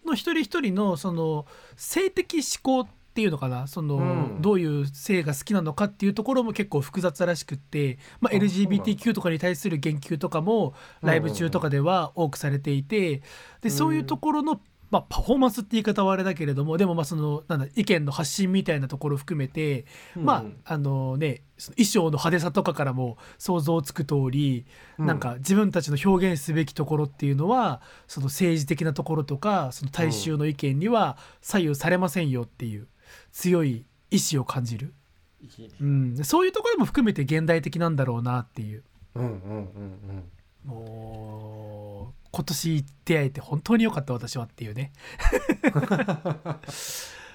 [0.04, 3.66] ーの一人一人のその性的思考っていうのかな？
[3.66, 4.02] その、う
[4.38, 4.40] ん。
[4.40, 13.22] どういう性が好きなのかっていうところも結構複雑らしくって、まあ、LGBTQ とかに対する言及とかもライブ中とかでは多くされていて
[13.62, 14.60] でそういうところの、
[14.90, 21.42] まあ、パフォーマンスって言い方はあれだけれどもでもまあそのなんだ意見の発信みたいなところを含めてまああのね
[21.76, 24.66] 衣装の派手さとかからも想像つく通り、
[24.98, 25.06] うん。
[25.06, 32.88] なんか自分たちの表現すべきところっていうのはその政治的なところとかその大衆の意見には左右されませんよっていう
[33.32, 34.94] 強い意志を感じる、
[35.40, 35.74] いいね。
[35.80, 38.82] うん、そういうところも含めて現代的なんだろうなっていう。
[39.14, 39.32] うんうんう
[40.12, 40.30] ん。
[40.64, 44.92] もう今年出会えて本当に良かった私はっていうね。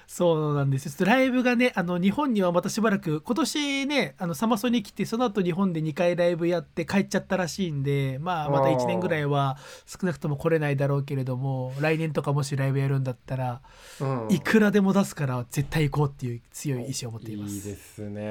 [0.08, 13.60] そうなんですライブがねあの日本にはまたしばらく今年ねあのサマソに来てその後日本で2回ライブやって帰っちゃったらしいんでまあまた1年ぐらいは少なくとも来れないだろうけれども来年とかもしライブやるんだったら
[14.00, 14.28] うん。
[14.30, 17.54] いくらでも出すから絶対行こうっていう強い意志を持っています。
[17.54, 18.22] いいですね、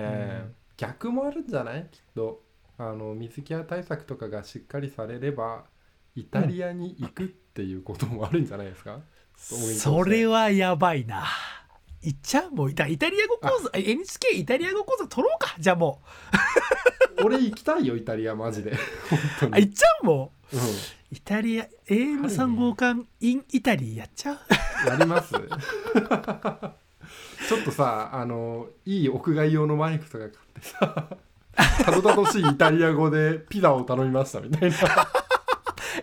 [0.45, 0.55] うん。
[0.77, 1.87] 逆もあるんじゃない？
[1.91, 2.41] きっと。
[2.77, 5.63] あの水際対策とかがしっかりされれば
[6.15, 8.99] イタリアに行くっていうこともあるんじゃないですか、
[9.37, 11.25] それはやばいな。
[12.01, 13.77] 行っちゃうもうイタイタリア語講座あ。
[13.77, 15.55] NHK イタリア語講座取ろうか？
[15.59, 16.01] じゃあも
[17.23, 18.75] 俺行きたいよイタリアマジで。
[19.09, 20.31] 本当に、行っちゃうも？
[20.53, 20.59] うう
[21.11, 24.35] イタリア AM3 号館 in イタリーやっちゃう？
[24.35, 24.37] ん、
[24.87, 25.33] やります。
[27.47, 31.09] ちょっとさあのいい屋外用のマイクとか買ってさ
[31.85, 34.77] たどたどしいイタリア語でピザを頼みましたみたいな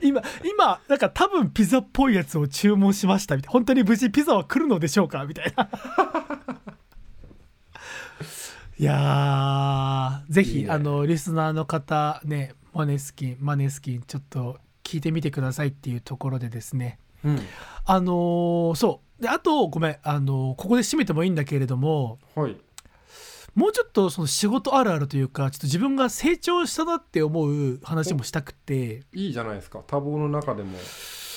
[0.00, 3.52] 今今なんか多分ピザっぽいやつを注文しましたみたいな。
[3.52, 5.68] 本当に無事ピザは来るのでしょうかみたいな。
[8.78, 10.70] いやーぜひね。
[10.70, 16.98] あのリスナーの方ねマネスキンマネスキンちょっと聞いてみてくださいっていうところでですね。
[17.24, 17.38] うん。
[17.84, 19.22] あのーそう。
[19.22, 22.56] であとごめんあのーここで締めてもいいんだけれどもはい
[23.54, 29.02] もうちょっとその仕事あるあるというかちょっと自分が成長したなって思う話もしたくて。
[29.12, 29.80] いいじゃないですか。
[29.86, 30.72] 多忙の中でも意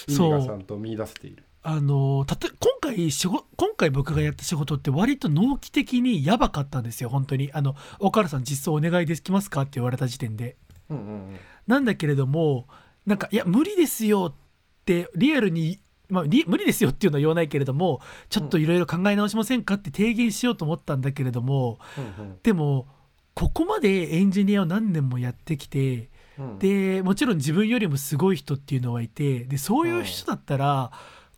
[0.08, 0.32] 味そう。
[0.32, 1.44] がちゃんと見出せている。
[1.68, 7.50] あのたと今回仕事今回僕がやった仕事って割と納期的にやばかったんですよ本当に。
[7.54, 10.58] あの「岡原さん実装お願いできますか?」って言われた時点で。
[10.90, 11.38] うんうんうん。
[11.68, 12.68] なんだけれども
[13.06, 22.88] なんか「いや無理ですよ」ってリアルに、まあ、リ無理ですよっていうのは言わないけれどもちょっといろいろ考え直しませんかって提言しようと思ったんだけれどもうんでも
[23.34, 26.50] ここまでエンジニアを何年もやってきてうん。
[26.52, 30.92] うんでもちろん自分よりもすごい人っていうのはいてでそういう人だったら、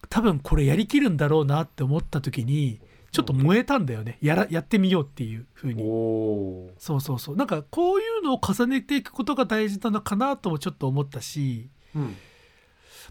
[0.10, 2.80] 多分これやりきるんだろうなって思った時に
[3.12, 4.18] ちょっと燃えたんだよね。
[4.22, 5.84] やらやってみようっていう風おに。
[5.84, 7.36] おそうそうそう。
[7.36, 12.16] なんかこういうのを重ねていくことが大事なのかなともちょっと思ったし、ー、うん、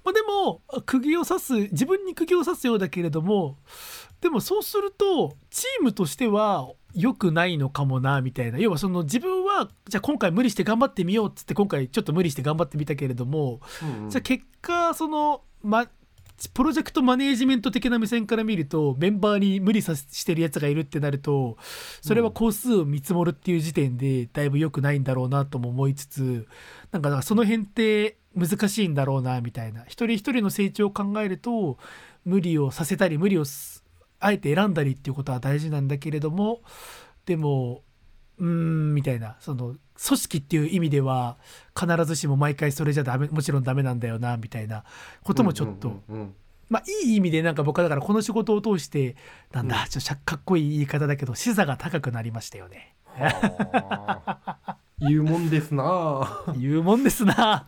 [0.07, 3.59] まあ、でも釘を刺す自分に釘を刺すようだけれども
[4.21, 8.59] でもそうするとチームとしては良くないのかもなみたいな。
[8.59, 14.11] 要はその自分はじゃあ今回無理して頑張ってみようっつって今回ちょっと無理して頑張ってみたけれどもうんうん。
[14.11, 15.89] じゃあ結果その、ま、
[16.53, 21.57] プロジェクトマネージメント的な目線から見るとメンバーに無理させしてるやつがいるってなると
[22.03, 26.47] それは工数を見積もるっていう時点でだいぶ良くないんだろうなとも思いつつ
[26.93, 29.85] なんかその辺って難しいんだろうなみたいな。
[29.85, 31.79] 一人一人の成長を考えると
[32.27, 33.45] 無理をさせたり無理を
[34.21, 36.61] あえて選んだりっていうことは大事なんだけれども
[37.25, 37.83] でも
[38.39, 39.37] うーんみたいな。
[39.41, 41.39] その組織っていう意味では
[41.79, 44.85] 必ずしも毎回それじゃダメもちろんダメなんだよなみたいな
[45.25, 46.35] こともちょっと、うんうんうん
[46.69, 49.15] まあいい意味でなんか僕はだからこの仕事を通して
[49.53, 49.89] なんだ、うん。
[49.89, 52.97] ちょっとかっこいい言い方だけど視座が高くなりましたよね。
[53.05, 56.55] はあ言うもんですなあ。
[56.59, 57.67] 言うもんですな。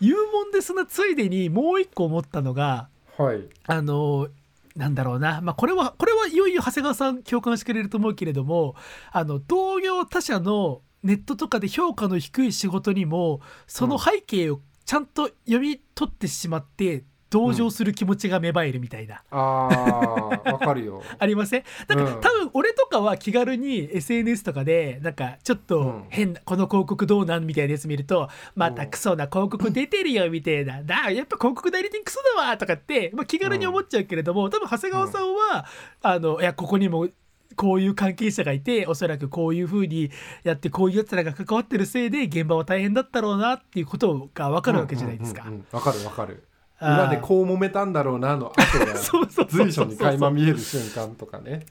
[0.00, 3.48] 言うもんですなついでにもう一個思ったのがはい。
[3.66, 4.28] あの
[4.76, 8.76] なんだろうな、まあ、これはこれはいよいよ長谷川さん共感してくれると思うけれども
[9.12, 21.02] あの同業他社のネットとかで評価の低い仕事にもその背景をちゃんと読み取ってしまって同情する気持ちが芽生えるみたいな、あーわかるよ。
[21.18, 21.64] ありません？
[21.88, 22.20] なんか、うん。
[22.20, 26.06] 多分俺とかは気軽に SNS とかでなんかちょっうとん。
[26.10, 28.90] 変な、この広告どうなんみたいなやつ見るとまたうん。
[28.90, 35.66] クソな広告出てるよみたいな、だやっぱ広告代理店クソだわとかって、まあ、気軽に思っちゃうけれども、多分長谷川さんは、
[36.02, 37.08] あのいやここにも
[37.56, 40.10] こういう関係者がいておそらくこういう風に
[40.44, 45.42] やってこういうやつらが関わってるせいで現場は大変だったろうなっていうことが分かるわけじゃないですか。
[45.42, 45.66] うんうんうん。
[45.72, 46.44] わかるわかる
[46.80, 51.66] 裏でこう揉めたんだろうなの後が 随所に垣間見える瞬間とかね。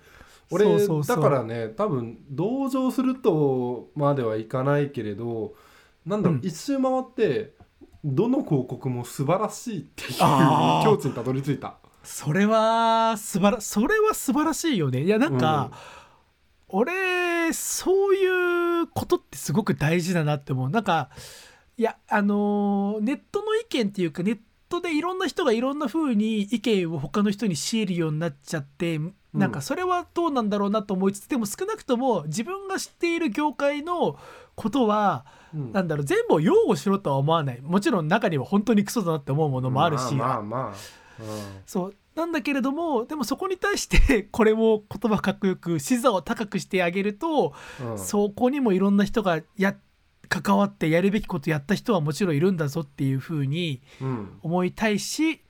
[0.51, 0.65] 俺
[1.03, 5.53] だからね多分同情するとまではいかないけれど
[6.05, 6.45] なんだろう、うん。
[6.45, 7.53] 一周回って
[8.03, 10.17] どの広告も素晴らしいっていう
[10.83, 11.75] 境地にたどり着いた。
[12.03, 15.03] それは素晴らそれは素晴らしいよね。
[15.03, 15.71] いやなんか、
[16.69, 20.69] 俺そういうことってすごく大事だなって思う。
[20.69, 21.09] なんか
[21.77, 24.39] いやあのーネットの意見っていうかネッ
[24.69, 28.99] トでいろんな人がいろんな風に意見を他の人に強いるようになっちゃって
[29.33, 34.17] なんかそれはどうなんだろうなと思いつつでも少なくとも自分が知っている業界の
[34.55, 35.71] ことはうん。
[35.71, 37.61] なんだろう全部を擁護しろとは思わない。
[37.61, 40.73] もちろん中には本当にクソだなって思うものもあるし、まあまあまあ、
[41.65, 41.95] そう。
[42.15, 47.91] なんだけれどもでもそこに対して これも言葉かっこよく視座を高くしてあげると、うん。
[47.91, 49.75] うん、そこにもいろんな人がや
[50.29, 54.39] 関わってやるべきことやった人はもちろんいるんだぞっていうふうにうん。
[54.43, 55.41] 思いたいし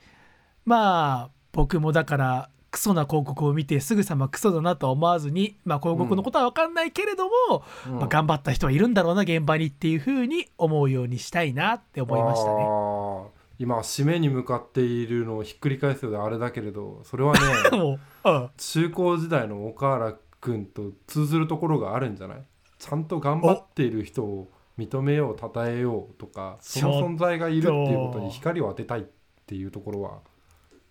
[0.66, 7.94] まあ僕もだからクソな広告を見てすぐさまクソだなとは思わずに、まあ、広告のことは分かんないけれども、うん。
[7.98, 13.40] まあ、頑張った人はいるんだろうな現場にっていうふうに思うようにしたいなって思いましたね。
[13.58, 17.40] 今締めに向かっているのをひっくり返すようであれだけれどそれはね
[18.24, 18.50] うん。
[18.56, 22.44] 中高時代の岡原君と通ずるところがあるんじゃない？
[22.78, 24.50] ちゃんと頑張っている人を
[24.80, 29.04] 認めよう称えようとかその存在がいるっていうことに光を当てたいっ
[29.46, 30.20] ていうところは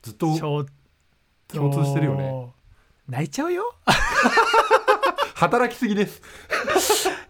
[0.03, 0.65] ずっと共
[1.71, 2.53] 通してるよね。
[3.09, 3.65] 泣いちゃうよ？
[5.35, 6.21] 働きすぎです。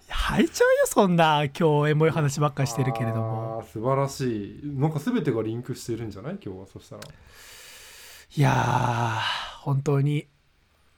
[0.09, 4.61] 吐いちゃうよそんな今日エモい話ばっかりしてるけれども素晴らしい。
[4.65, 6.39] なんか全てがリンクしてるんじゃない？
[6.45, 7.03] 今日はそしたら。
[8.37, 10.27] いやー本当に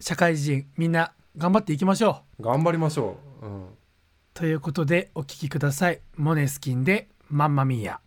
[0.00, 2.42] 社会人みんな頑張っていきましょう。
[2.42, 3.66] 頑張りましょう、うん、
[4.32, 6.00] ということでお聞きください。
[6.16, 8.00] モネスキンでマンマミーヤ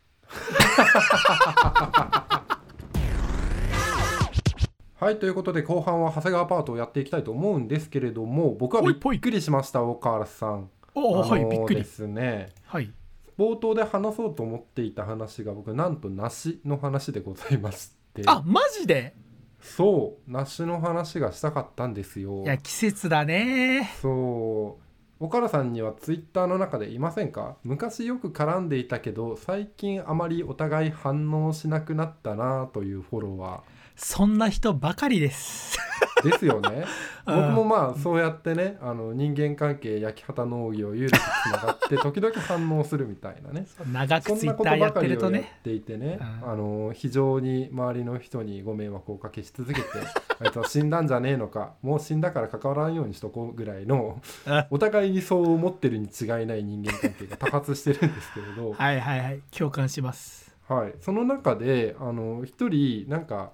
[4.99, 10.69] はいということで後半は長谷川パートをやっていきたいと思うんですけれども僕はびっくりしました岡原さん。
[10.95, 11.81] おお、はいびっくり。
[11.81, 12.49] ですね。
[12.65, 12.91] はい。
[13.37, 18.23] 冒頭で話そうと思っていた話が僕なんと梨の話でございまして。
[18.25, 19.15] あマジで？
[19.59, 22.43] そう梨の話がしたかったんですよ。
[22.43, 23.91] いや季節だね。
[24.01, 24.83] そう
[25.23, 27.55] 岡田さんにはツイッターの中でいませんか？
[27.63, 33.63] 昔よく絡んでいたけど最近あまりお互い反応しなくなったなというフォロワ
[33.95, 35.77] そんな人ばかりです。
[36.23, 36.85] ーですよね。
[37.27, 37.35] うん。
[37.35, 43.65] 僕もまあそうやってねあの人間関係焼き畑農業有利につながって 時々反応するみたいなね。
[43.91, 46.51] 長くそんなこツイッターやっとばかりをやってるとねていてね、うん。
[46.51, 49.87] あの非常に周りの人にご迷惑をおかけし続けて
[50.39, 59.41] あいつは死んだんじゃねえのかもう死んだから関わらんようにしとこうぐらいのあお互いにそう思ってるに違いない人間関係が多発してるんですけれど、はいはいはい。
[59.55, 60.53] 共感します。
[60.67, 63.51] はい、その中であの一人なんか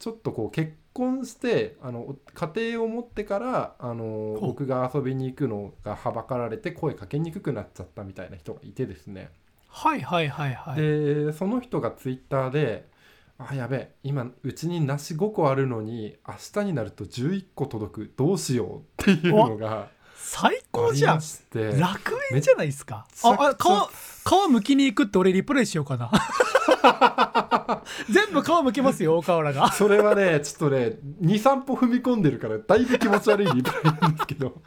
[0.00, 9.28] ちょっとこう結婚してあの家庭を持ってからあの僕が遊びに行くのがはばかられて声かけにくくなっちゃったみたいな人がいてですね、
[9.68, 10.80] はいはいはいはい。
[10.80, 12.88] でその人がツイッターで
[13.38, 18.12] 「あやべえ今うちに梨5個あるのに明日になると11個届く。
[18.16, 21.20] どうしよう」っていうのが最高じゃん。
[21.78, 23.06] 楽園じゃないですか。
[23.22, 26.10] ああ皮皮むきに行くって俺リプレイしようかな
[28.10, 29.72] 全部皮むきますよ大河原が。
[29.72, 34.60] それはねちょっとね23歩踏み込んでるからだいぶ気持ち悪いリプレイなんですけど。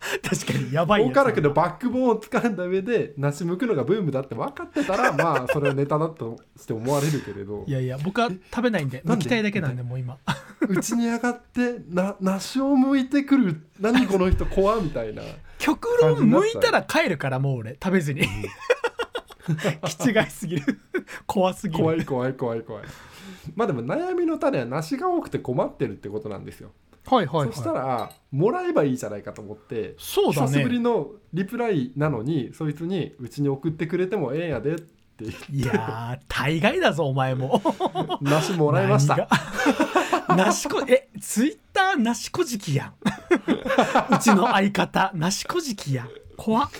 [0.22, 7.64] 確かにやばい大からくのバックボーンを掴んだ上で梨剥くのがブームだって分かってたらまあそれはネタだとして思われるけれど。
[7.66, 10.16] いやいや僕は食べないんで剥きたいだけなんでもう今。
[10.68, 15.22] うちに上がってな梨を剥いてくる何この人怖みたいな
[15.58, 18.22] 極論剥いたら帰るからもう俺食べずに
[20.02, 20.80] 気違いすぎる。
[21.26, 21.84] 怖すぎる。
[21.84, 22.84] 怖い怖い怖い怖い。
[23.54, 26.72] まあでも悩みの種は梨が多くて困ってるってことなんですよ、
[27.06, 27.52] はいはいはい。
[27.54, 34.88] そしたらもらえばいいじゃないかと思ってそうだ久しぶりねのリプライなのにそいつにうちに送ってくれてもええんやでって。
[35.50, 37.60] いやー大概だぞお前も。
[38.22, 39.28] 梨もらいました。
[40.28, 44.14] なしこえツイッターなしこじきやん。
[44.14, 46.10] うちの相方なしこじきやん。
[46.36, 46.70] 怖っ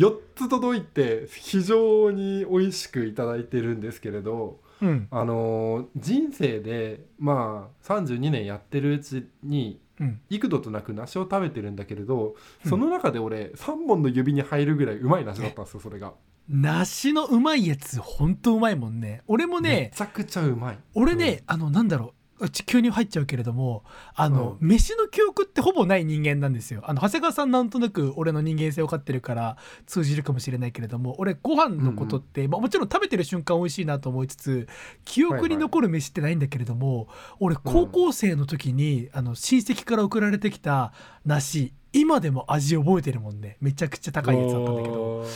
[0.00, 5.08] 4つ届いて非常に美味しくいただいてるんですけれどうん。
[5.10, 10.20] あのー人生でまあ32年やってるうちにうん。
[10.30, 12.34] 幾度となく梨を食べてるんだけれど
[12.66, 16.14] その中で俺3本の指に入るぐらいうまい梨だったんですよそれが。
[16.48, 19.22] 梨のうまいやつほんとうまいもんね。
[19.28, 20.78] 俺もめねちゃくちゃうまい。
[20.94, 23.84] 俺ね、あのなんだろううち急に入っちゃうけれども
[24.14, 26.82] あの、う飯の記憶ってほぼない人間なんですよ。
[26.84, 34.68] あの長谷川さんなんとなく俺の人間性を分かってるから通じるかもしれないけれども俺ご飯のことって、まあ、もちろん食べてる瞬間美味しいなと思いつつ
[35.04, 40.92] 記憶に残る飯ってないんだけれども、俺高校生の時に、あの親戚から送られてきた
[41.24, 43.56] 梨今でも味覚えてるもんね。
[43.60, 45.26] めちゃくちゃ高いやつだったんだけど。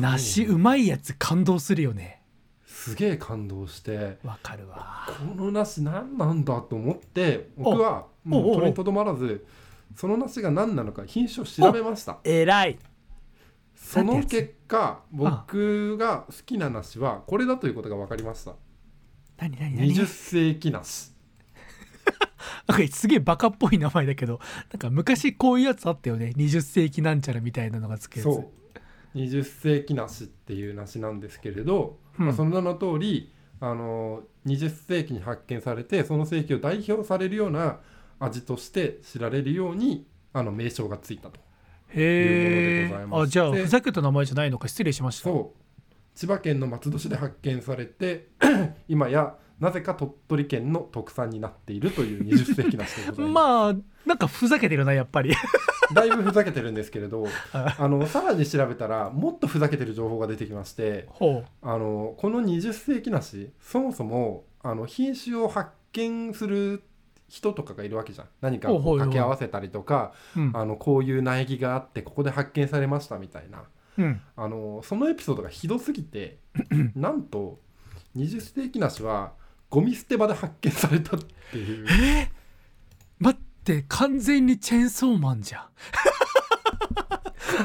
[0.00, 2.21] 梨うまいやつ感動するよね
[2.82, 5.06] すげえ感動してわかるわ。
[5.06, 9.46] この梨何なんだと思って僕はもうそれにとどまらず
[9.94, 12.18] その梨が何なのか品種を調べました。
[12.24, 12.76] えらい。
[13.76, 18.54] その結果僕が好きな梨はこれだということが分かりました。
[19.38, 21.12] 何何何？20世紀梨。
[22.66, 24.40] なんかすげえバカっぽい名前だけど
[24.72, 26.32] なんか昔こういうやつあったよね。
[26.36, 28.24] 20世紀なんちゃらみたいなのがつくやつ。
[28.24, 28.62] そう。
[29.14, 32.26] 20世紀梨っていう梨なんですけれど、うん。
[32.26, 37.78] まあ、その名の通りあの20世紀に発見されてその世紀を代表されるような
[38.18, 41.38] 味として知られるようにあの名称がついたと
[41.98, 45.24] いうものでございましてあじゃあふざけた名前じゃないのか失礼しました。
[45.24, 45.62] そう。
[46.14, 48.28] 千葉県の松戸市で発見されて
[48.88, 55.32] 今やなぜか鳥取県の特産になっているという20世紀梨でございます、 まあなんかふざけてるなやっぱり。
[55.94, 66.82] だいぶふざけてるんですけれどああのさらに調べたらもっとふざけてる情報が出てきましてほあのこの20世紀梨そもそもあの品種を発見する
[67.28, 68.28] 人とかがいるわけじゃん。
[68.40, 70.50] 何か掛け合わせたりとかう、うん。
[70.54, 73.64] あのこういう苗木があってここで発見されましたみたいな。
[73.98, 76.38] うん、あのそのエピソードがひどすぎて
[76.96, 77.60] なんと
[78.16, 79.32] 20世紀梨は
[79.72, 81.20] ゴミ捨て場で発見されたっ
[81.50, 81.86] ていう。
[81.88, 82.24] え？
[82.24, 82.28] ー、
[83.18, 85.64] 待って完全にチェーンソーマンじゃん。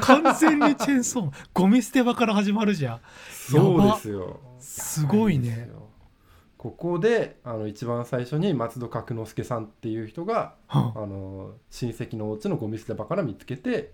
[0.00, 1.32] 完全にチェーンソーマン。
[1.52, 3.00] ゴミ捨て場から始まるじゃん。
[3.30, 4.40] そうですよ。
[4.58, 5.68] すごいね。
[5.70, 5.90] よ。
[6.56, 13.92] ここであの一番最初に松戸角之助さんっていう人がはあの親戚のお家のゴミ捨て場から見つけて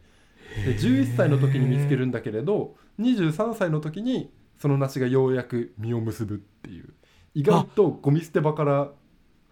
[0.65, 6.95] で11歳の時に見つけるんだけれど23歳の時にその梨がようやく実を結ぶっていう
[7.35, 8.91] 意外とゴミ捨て場から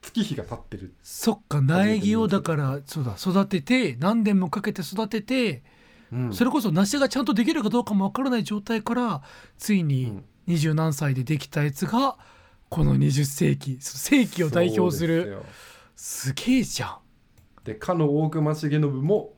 [0.01, 0.95] 月日が経ってる。
[1.03, 5.63] そっか苗木をだからそうだ育てて何年もかけて育てて
[6.13, 6.33] うん。
[6.33, 9.23] それこそ梨がちゃんとできるかどうかもわからない状態から
[9.59, 10.25] ついうにん。
[10.47, 12.19] 二十何歳でできたやつが
[12.69, 15.39] この20世紀そう世紀を代表する。
[15.95, 16.99] すげえじゃん。
[17.65, 19.35] でかの大隈重信も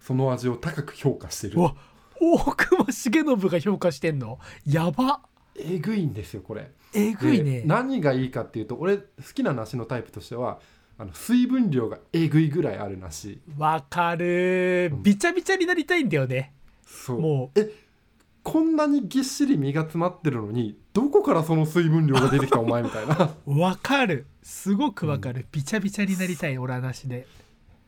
[0.00, 1.58] その味を高く評価してる。
[1.58, 1.76] うわ
[2.20, 4.40] 大隈重信が評価してんの？
[4.66, 5.20] やば。
[5.60, 7.60] えぐいんですよこれえぐいね。
[7.60, 10.58] で何がいいかっていうと俺好きな梨のタイプとしては
[10.98, 13.40] あの水分量がえぐいぐらいある梨。
[13.56, 14.90] わかる。
[14.92, 15.02] うん。
[15.02, 16.52] びちゃびちゃになりたいんだよね。
[16.86, 17.20] そう。
[17.20, 17.70] もえ
[18.42, 23.34] こんなにぎっしり実が詰まってるのにどこからその水分量が出てきたお前みたいな。
[23.46, 24.26] う わかる。
[24.42, 27.26] すごくわかる、びちゃびちゃになりたい俺はなしで。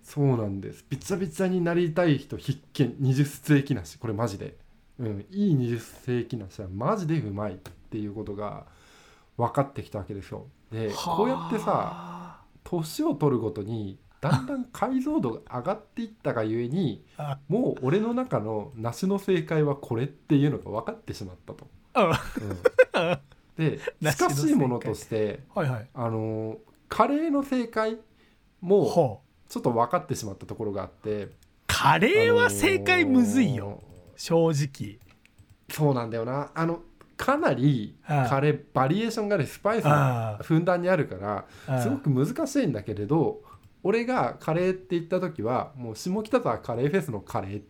[0.02, 0.84] そうなんです。
[0.88, 2.94] びちゃびちゃになりたい人必見。
[3.00, 3.98] 20世紀梨。
[3.98, 4.56] これマジで。
[4.98, 5.26] うん。
[5.30, 5.80] いい20
[6.20, 7.56] 世紀梨はマジでうまいっ
[7.90, 8.66] ていうことが
[9.36, 10.46] 分かってきたわけですよ。
[10.70, 17.38] でこうやってささ年を取るごとにだんだん解像度が上がっていったがゆえに あ。
[17.48, 21.66] もう俺の中の梨の正解はこれっていうのが分かってしまったと。
[21.94, 22.20] あ。
[22.40, 23.18] うん。
[23.56, 25.88] で 近しいものとしてはいはい。
[25.94, 26.58] あのー
[26.90, 27.98] カレーの正解
[28.60, 31.28] もちょっと分かってしまったところがあって
[31.68, 33.80] カレーは正解むずいよ、
[34.16, 34.98] 正直。
[35.70, 36.50] そうなんだよな。
[36.52, 36.82] あの
[37.20, 38.28] かなりああ。
[38.30, 43.42] カレーバリエーションがねスパイスがあふんだんにあるからあすごく難しいんだけれど
[43.82, 47.62] 俺がカレーって言った時はもう下北沢カレーフェスのカレー、ね、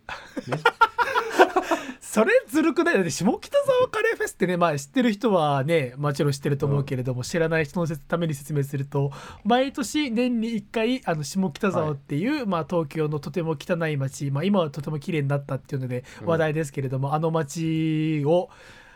[1.99, 2.95] それずるくない？
[2.95, 9.11] だって下北沢カレーフェスってねまあ知ってる人はねもちろん知ってると思うけれども、知らない人のために説明すると
[9.43, 16.27] 毎年年に1回あの下北沢っていう、まあ、東京のとても汚い街、まあ、今はとても綺麗になったっていうのでうん。
[16.27, 18.49] 話題ですけれども、あの街を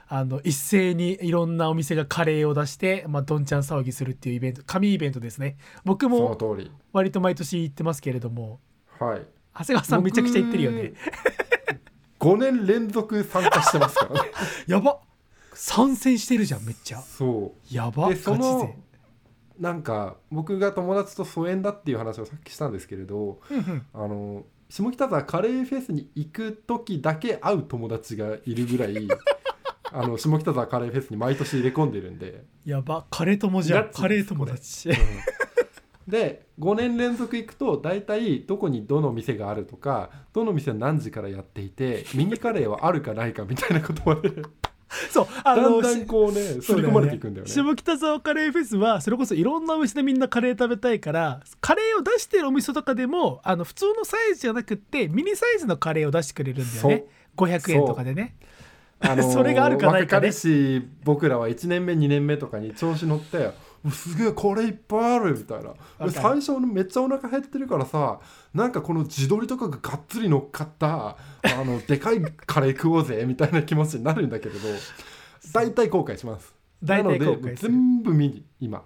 [0.08, 5.58] あの一斉にいろんなお店がカレーを出して、まあ、どんちゃん騒ぎするっていうイベント神イベントですね。
[5.84, 6.38] 僕も
[6.93, 8.60] 割と毎年行ってますけれども。
[8.99, 9.22] はい。
[9.58, 10.93] 長谷川さんめちゃくちゃ行ってるよね。
[12.20, 14.32] 5年連続参加してますからね。
[14.68, 14.99] やば
[15.53, 17.01] 参戦してるじゃんめっちゃ。
[17.01, 17.74] そう。
[17.74, 18.76] やばでその勢。
[19.60, 23.86] なんか僕が友達と疎遠だっていう話をさっきしたんですけれどうんうん。
[23.93, 29.08] あの下北沢カレーフェスに行く時だけ会う友達がいるぐらい
[29.92, 33.92] あの下北沢カレーフェスに毎年入れ込んでるんで、やばカレー友じゃん。
[33.92, 34.90] カレー友達。
[34.90, 34.96] うん。
[36.08, 44.32] で5年連続行くと大体どこにどの店があるとかどの店は何時からやっていてミニカレーはあるかないかみたいなことまで。
[45.12, 47.52] そうあのだんだんこうね刷り込まれていくんだよね。
[47.52, 57.06] 下北沢カレーフェスはそれこそいろんなお店でみんなカレー食べたいからカレーを出してるお店とかでもあの普通のサイズじゃなくってミニサイズのカレーを出してくれるんだよね。
[57.36, 58.36] 500円とかでね
[59.00, 60.32] あのー それがあるかないかね。
[60.32, 63.52] し僕らは1年目2年目とかに調子乗って
[63.84, 65.74] うすげえこれいっぱいあるみたいな。
[66.06, 66.12] る。
[66.12, 68.20] 最初めっちゃお腹減ってるからさ
[68.54, 74.60] なんかこの地鶏とかががっつり乗っかったあの でかいカレー食おうぜみたいな気持ちになるんだけれど
[75.54, 76.54] 大体後悔します。
[76.82, 78.84] なので全部見に今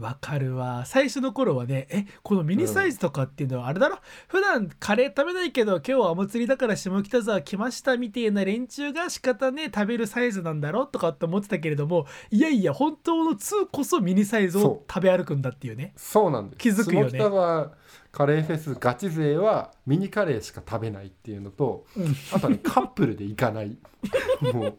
[0.00, 0.84] わかるわ。
[0.86, 15.92] 最初の頃はねえこのミニサイズとかっていうのはあれだろ、普段カレー食べないけど今日はお祭りだから下北沢来ましたみたいな連中が仕方ね食べるサイズなんだろとかって思ってたけれどもいやいや本当の2こそミニサイズを食べ歩くんだっていうね。
[15.96, 16.58] そうなんです。
[16.58, 17.10] 気づくよね。
[17.10, 17.72] 下北沢
[18.12, 22.16] カレーフェスガチ勢はミニカレーしか食べないっていうのとうん。
[22.32, 23.76] あとはねカップルで行かない。
[24.52, 24.74] もう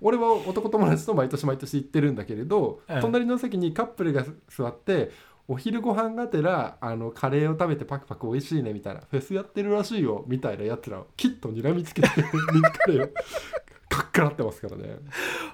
[0.00, 5.10] 俺は男友達と毎年毎年行ってるんだけれど、うん隣の席にカップルが座って
[5.48, 12.08] お昼ご飯がてらあのカレーを食べてパクパク美味しいねみたいなフェスやってるらしいよみたいなやつらをきっと睨みつけて
[12.52, 13.10] ミニカレーを
[13.88, 14.96] カッカラってますからね。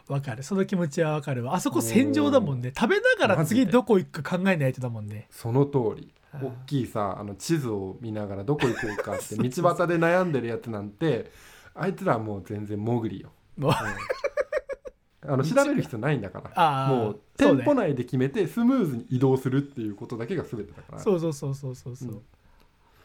[0.08, 0.42] わかる。
[0.42, 1.54] その気持ちはわかるわ。
[1.54, 2.72] あそこ戦場だもんね。
[2.74, 5.28] 食べながら次どこ行くか考えないとだもんね。
[5.30, 6.12] その通り。
[6.34, 11.30] 大きいさあの地図を見ながらどこ行こうかって道端で悩んでるやつなんて
[11.74, 13.70] あいつらはもう全然潜りよ、もう。
[13.70, 15.32] うん。
[15.32, 16.50] あの調べる必要ないんだから。
[16.54, 20.98] ああもうそうね店舗内で決めてスムーズに移動するっていうことだけが全てだから。
[20.98, 22.08] そうそうそうそうそうそう。
[22.08, 22.22] うん。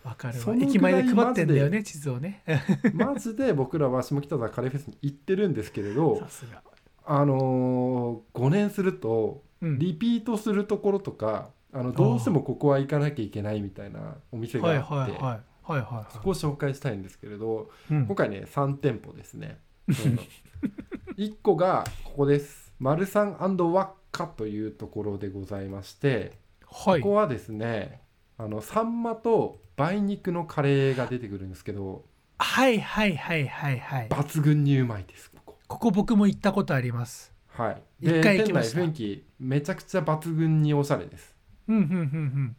[0.03, 2.43] わかるそのぐらいわ駅前で配ってんだよね地図をね。
[2.93, 6.63] マジで僕らは下北沢カレーフェスに行ってるんですけれどさすが。
[7.05, 9.79] あのー、5年するとうん。
[9.79, 15.37] リピートするところとかあのどうしてもここは行かなきゃいけないみたいなお店がはいあって、はいはいはい
[15.67, 18.05] はいはいそこを紹介したいんですけれどうん。
[18.05, 19.55] 今回ね3店舗ですね、うん、
[19.87, 22.73] 1個がここです。
[22.79, 26.33] マルサンワッカというところでございまして、
[26.69, 27.01] はい。
[27.01, 28.01] ここはですね
[28.37, 32.03] あのサンマと梅肉のカレーが出てくるんですけど
[32.39, 34.07] はいはいはいはいはい。
[34.09, 35.57] 抜群にうまいですここ。
[35.67, 37.33] ここ僕も行ったことあります。
[37.47, 37.81] はい。
[38.01, 38.81] 一回行きました。
[38.81, 41.35] 雰囲気めちゃくちゃ抜群におしゃれです。
[41.67, 42.55] うんうんうんうん。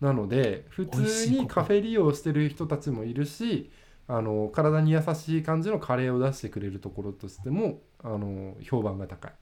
[0.00, 3.70] なので普通にカフェ利用してる人たちもいるし
[4.06, 9.32] あの体に優しい感じのカレーを出してくれるところとしてもあの評判が高い、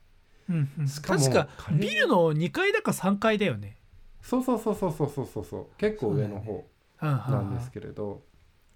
[0.49, 3.77] うんうん、しかも確かビルの2階だか3階だよね。
[4.21, 6.65] そうそうそうそうそうそうそう結構上の方
[7.01, 8.23] なんですけれど、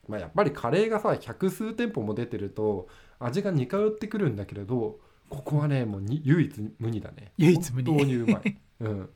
[0.03, 7.31] ね、まあ、やっぱりカレーがさ百数店舗も出てると味が似通ってくるんだけれどここはねもう唯一無二だね。
[7.37, 7.91] 唯一無二。
[7.91, 9.09] 豆乳うまい、 うん、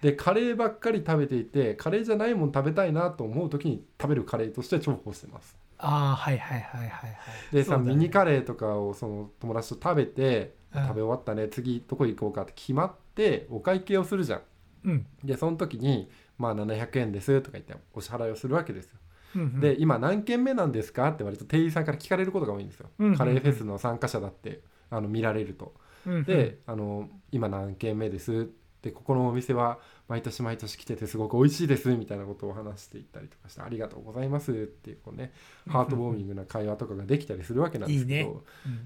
[0.00, 5.56] でカレーばっかり食べていてカレーじゃないもん食べたいなと思う時に食べるカレーとして重宝してます。
[5.86, 7.54] ああはいはいはいはいはい。
[7.54, 7.84] でさ、ね。
[7.84, 10.82] ミニカレーとかをその友達と食べてうん。
[10.82, 14.42] 食べ終わったね次どこ行こうかって決まってお会計をするじゃん。
[14.84, 15.06] うん。
[15.22, 18.98] でその時に「まあ700円です」とか言ってお支払いをするわけですよ。
[19.36, 19.60] うんうん。
[19.60, 23.18] で今何件目なんですかって割と店員さんから聞かれることが多いんですよ、うんうんうん。
[23.18, 25.74] カレーフェスの参加者だってあの見られると、
[26.06, 26.24] うんうん。
[26.24, 28.48] であの今何件目です
[28.84, 29.78] でここのお店は
[30.08, 35.32] 毎年毎年来ててすごく美味しいですみたいなことを話していったりとかしてありがとうございますっていうこうね
[35.66, 38.36] ハートウォーミングな会話とかができたりするわけなんですけどね。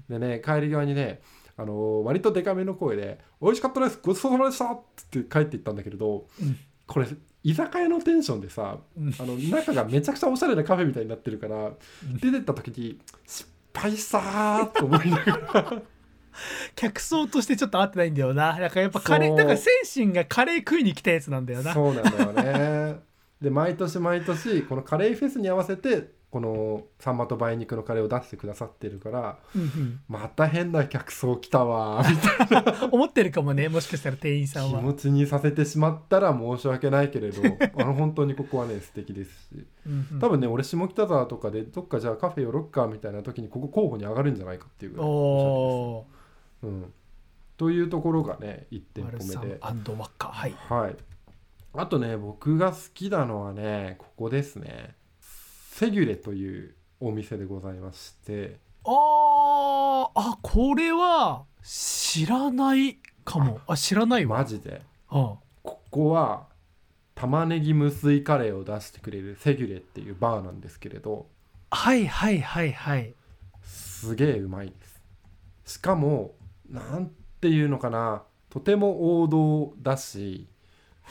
[0.09, 0.19] うん。
[0.19, 1.19] でね帰り際にね
[1.57, 4.81] あの割とデカめの声で「美味しかったですごちそうさまでした!」っ
[5.11, 6.57] て帰っていったんだけれど、うん。
[6.87, 7.07] これ
[7.43, 9.13] 居酒屋のテンションでさうん。
[9.19, 11.73] あの中がめちゃくちゃおしゃれなカフェみたいになってるから
[12.21, 15.81] 出てった時に失敗したーと思いながら
[16.75, 18.59] 客層としてちょっと合ってないんだよな。
[18.59, 21.73] だからやっぱカレーだから精神がカレー食いに来たやつなんだよな。
[21.73, 22.99] そうなんだよね。
[23.41, 29.99] で毎年毎年このカレーフェスに合わせてこのサンマと梅肉のカレーを出してくださってるからうんうん。
[30.07, 32.11] また変な客層来たわー。
[32.47, 34.79] みたいな思ってるかもねもしかしたら店員さんは。
[34.79, 37.41] 気持ちにさせてしまったら申し訳ないけれど
[37.81, 39.65] あの本当にここはね素敵ですし。
[39.87, 40.19] うんうん。
[40.19, 45.07] 多分ね俺下北沢とかでどっかじゃあカフェ寄ろっかみたいな時にここ候補に上がるんじゃないかっていうぐらい。
[45.07, 46.05] お
[46.63, 46.93] うん、
[47.57, 50.55] というところがね1店マルサ舗目でンワッカはい。
[50.69, 50.95] はい。
[51.73, 54.95] あとね僕が好きなのはねここですね。
[55.71, 58.57] セギュレというお店でございまして。
[58.85, 63.59] あーあこれは知らないかも。
[63.67, 64.39] あ知らないわ。
[64.39, 64.81] マジで。
[65.09, 66.47] あここは
[67.15, 71.27] 玉ねぎ無水カレーを出してくれるセギュレっていうバーなんですけれど。
[71.71, 73.13] はいはいはいはい。
[73.61, 75.01] すげえうまいです。
[75.73, 76.33] しかも
[76.69, 77.11] なん
[77.41, 78.23] ていうのかな。
[78.49, 80.47] とても王道だし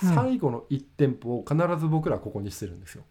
[0.03, 0.15] うん。
[0.15, 3.05] 最後の1店舗を必ず僕らここにしてるんですよ、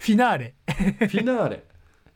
[0.00, 0.54] フィナーレ。
[0.66, 1.64] フィナーレ。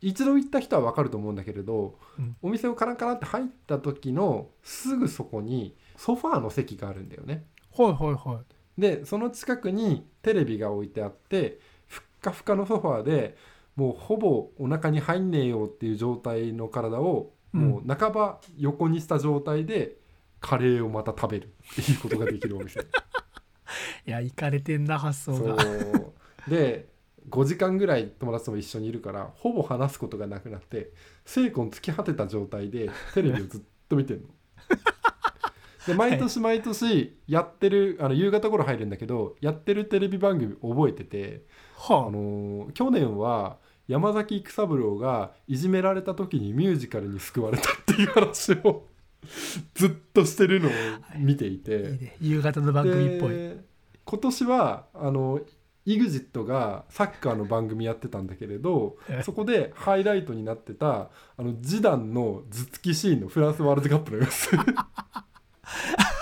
[0.01, 2.37] 一度行った人は分かると思うんだけれど、うん。
[2.43, 7.45] お店をカランカランって入った時のすぐそこにソファーの席があるんだよね。
[7.77, 8.81] はいはいはい。
[8.81, 13.37] でその近くにテレビが置いてあってふっかふかのソファーで
[13.75, 19.97] もうほぼお腹に入んねえよっていう状態の体をもう半ば横にした状態で
[20.41, 22.81] カレーをまた食べるっていうことができるお店
[24.07, 25.57] いや行かれてんな発想が。
[26.49, 26.89] で
[27.29, 30.93] 5時間ぐらい友達とも一緒にいるからほぼ話すことがなくなって
[31.27, 34.29] 精魂尽き果てた状態でテレビをずっと見てるの。
[35.87, 41.45] で毎年毎年やってるあの夕方頃入るんだけどやってるテレビ番組覚えてて、
[41.89, 41.95] あ。
[41.95, 43.59] はのー去年は
[43.89, 48.87] 山崎育三郎がいじめられた時にミュージカルに救われたっていう話を
[49.75, 50.73] ずっとしてるのを
[51.19, 51.75] 見ていて。
[51.75, 52.17] あいいね。
[52.21, 53.31] 夕方の番組っぽい。
[53.31, 53.65] で
[54.05, 55.41] 今年はあの
[55.87, 59.23] EXIT がサッカーの番組やってたんだけれどえ。
[59.23, 64.51] そこでハイライトになってたあのジダンの頭突きシーンのフランスワールドカップの様子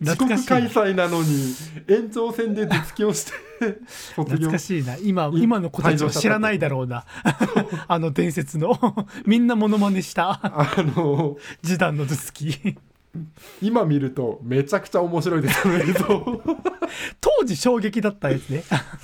[0.00, 1.54] 自国開催なのに
[1.88, 3.32] 延長戦で頭突きをして
[4.14, 4.96] 懐かしいな。
[4.96, 7.04] 今い今の子たちは知らないだろうな。
[7.88, 8.78] あの伝説の。
[9.26, 10.40] みんなモノマネした。
[10.42, 12.76] あの時短の頭突き。
[13.60, 15.84] 今見るとめちゃくちゃ面白いですよね
[17.20, 18.62] 当時衝撃だったやつね。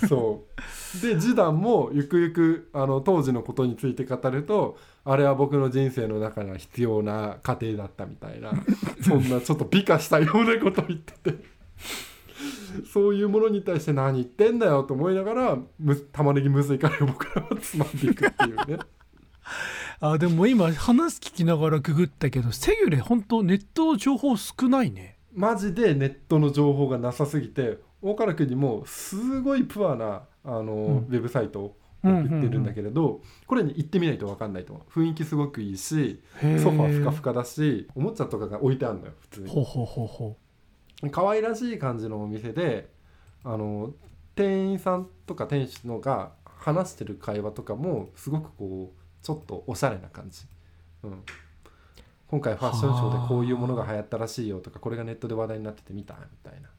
[0.09, 0.61] そう
[1.03, 8.53] で示談もゆくゆくあの当時のことについて語るとあれは僕の人生の中が必要な過程だったみたいな
[9.03, 11.55] そんなちょっと美化したようなことを言ってて。
[12.93, 18.79] そういうものに対して何言ってんだよと思いながらむ玉ねぎむずいカレーを僕らはつまんでいくっていうね。
[20.01, 25.19] あでも今話聞きながらググったけどセギュレ本当ネット情報少ないね。
[25.33, 30.97] マジでネットの情報がなさすぎて大原君にもすごいプアなあの、うん。
[30.99, 34.75] ウェブサイトを送ってるんだけれど、これに行ってみないと分かんないと。
[34.75, 39.49] 思う雰囲気すごくいいしソファーふかふかだしおもちゃとかが置いてあるのよ普通に。
[39.49, 40.37] ほうほうほうほ
[41.11, 42.89] 可愛らしい感じのお店で
[43.43, 43.93] あの
[44.35, 50.43] 店員さんとか店主のが話してる会話とかもすごくこうちょっとおしゃれな感じ、
[51.03, 51.23] うん、
[52.29, 56.73] 今回ファッションショーでこういうものが流行ったらしいよとかこれがネットで話題になってて見たみたいな、う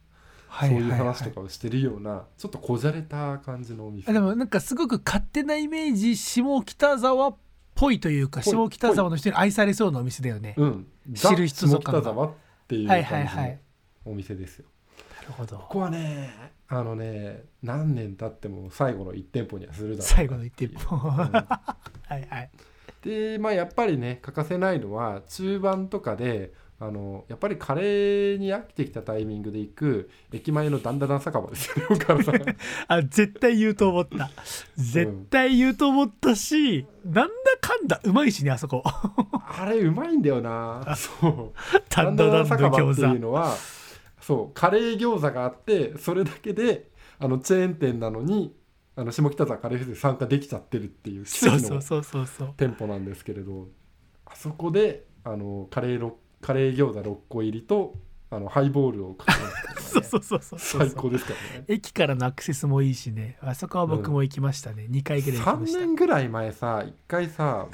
[0.59, 7.35] そういうは話とかをしてるようなちょっとこじゃれた感じのお店あでもなんかすごく勝手なイメージ下北沢っ
[7.73, 12.31] ぽいというか下北沢の人に愛されそうなお店だよね、うん、知る人ぞ下北沢っ
[12.67, 13.57] ていうは感じの
[14.05, 14.65] お店ですよ。
[15.21, 15.57] なるほど。
[15.57, 16.29] ここはね
[16.67, 20.95] あのね何年経っても最後の1店舗にはするだろうな最後の一店舗。
[20.95, 21.01] うん。
[21.11, 22.49] はいはい。
[23.03, 32.35] でまあやっぱりね欠かせないのは中盤とかであのやっぱりカレーに飽きてきたタイミングで行く駅前のダンダダン酒場ですよね 岡原さん。
[32.87, 34.29] あ絶対言うと思った。
[34.75, 38.83] 絶対言うと思ったし、なんだかんだうまいしねあそこ。
[38.85, 40.95] あれうまいんだよな。
[40.95, 41.53] そう。
[41.89, 43.55] ダンダダンの酒場っていうのは
[44.19, 48.55] そうカレー餃子があってそれだけであのチェーン店なのに
[48.95, 53.67] あの下北沢カレーフェスに参加できちゃってるっていう奇そう跡のそうそうそうそう店舗なんですけれど
[54.25, 57.95] あそこであのカレーろカレー餃子6個入りと
[58.29, 59.45] あのハイボールを買って
[59.81, 60.87] そうそうそうそうそう。
[60.87, 61.65] 最高ですからね。
[61.67, 63.37] 駅からのアクセスもいいしね。
[63.41, 65.79] あそこは僕も行きましたね、2回ぐらい行き3ました。
[65.79, 67.67] 年ぐらい前さ一回さ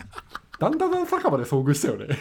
[0.59, 2.15] だんだん酒場で遭遇したよね。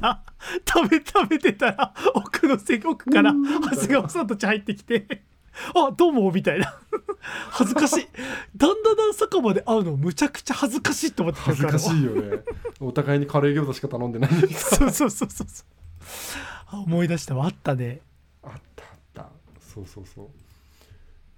[0.00, 0.22] あ
[0.68, 3.42] 食べ食べてたら奥の席奥からうん。
[3.42, 5.24] 長谷川さんたち入ってきて
[5.74, 6.78] 「あどうも」みたいな
[7.50, 8.06] 恥ずかしい。
[8.56, 12.38] だんだんだん酒場で会うのむちゃくちゃ恥ずかしいと思ってた恥ずかしいいよね。
[12.80, 15.66] お互いにカレー餃子しか頼んでないそうそうそうそうそう。
[16.66, 17.34] あ思い出した。
[17.34, 18.00] わあったね。
[18.42, 19.28] あったあった。
[19.60, 20.26] そうそうそう。
[20.26, 20.28] っ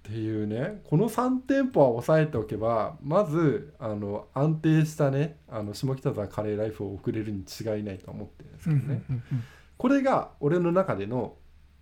[0.03, 0.81] ていうね。
[0.89, 9.43] この3店舗は押さえておけばまずあの安定したねあの下北沢カレーライフを送れるに違いないと思ってるんですけどね、うんうんうん。
[9.77, 11.35] これが俺の中での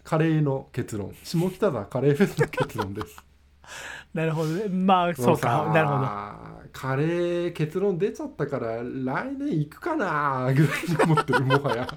[0.03, 1.16] カレーの結論。
[1.24, 3.24] 下北沢カレーフェスの結論です
[4.13, 4.68] なるほどね。
[4.70, 5.66] まあそうか。
[5.66, 6.05] もなるほど。
[6.05, 11.88] さカレー結論出ちゃったから来年行くかなぐらいに思ってるもはや。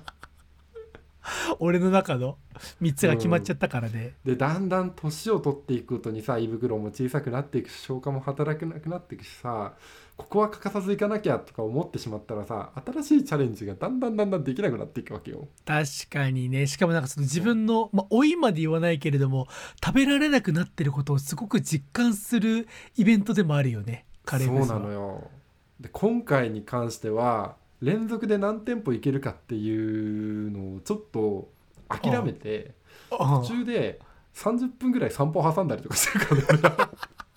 [1.59, 2.39] 俺の中の
[2.81, 9.75] 3つが決まっちゃったからね、でだんだん年を取っていくごとにさ胃袋も小さくなっていくし消化も働かなくなっていくしさ
[10.19, 15.47] ここは欠かさず行かなきゃとか思ってしまったらさ新しいチャレンジがだんだんだんだんできなくなっていくわけよ。
[15.65, 16.67] 確かにね。
[16.67, 19.47] しかもなんかその自分のまあ老いまで言わないけれども
[19.83, 22.67] 食べられなくなってることをすごく実感する
[22.97, 24.07] イベントでもあるよね。
[24.25, 25.31] カレーそうなのよ。
[25.79, 31.49] で今回に関しては連続で何店舗行けるかっていうのをちょっと
[31.89, 32.75] 諦めて
[33.13, 33.41] ああ。
[33.43, 34.01] 途中で
[34.35, 36.93] 30分ぐらい散歩挟んだりとかしてるからね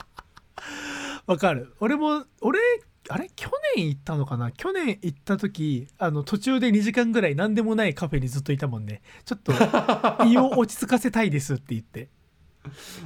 [1.31, 1.73] わかる。
[1.79, 2.59] 俺も俺
[3.09, 3.29] あれ？
[3.35, 4.51] 去年行ったのかな？
[4.51, 9.01] 去年行った時あの途中で2時間ぐらい何でもないカフェにずっといたもんね。
[9.23, 9.53] ちょっと
[10.27, 12.09] 胃を落ち着かせたいですって言って。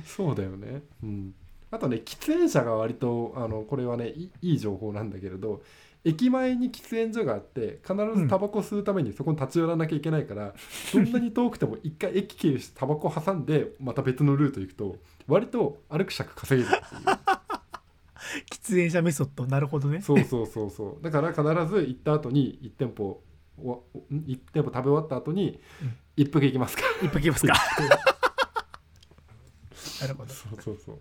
[0.06, 1.34] そうだよね、うん、
[1.72, 5.62] あとね喫煙者が割とあのこれはねいいい情報なんだけれど
[6.04, 10.54] 駅前に喫煙所があって必ずタバコ吸うためにそこに立ち寄らなきゃいけないから、
[10.94, 14.98] どんなに遠くても一回駅経由してタバコ挟んでまた別のルート行くと
[15.28, 17.18] 割と歩く尺稼げるっていう
[18.66, 19.46] 喫煙者メソッド。
[19.46, 20.02] なるほどね。
[20.02, 21.04] そうそうそうそう。
[21.04, 23.22] だから必ず行った後に1店舗
[23.58, 25.98] お1店舗食べ終わった後にうん。
[26.18, 26.84] 一服行きますか。
[27.02, 27.54] 一泊いきますか。
[30.02, 31.00] なるほどそうそうそう。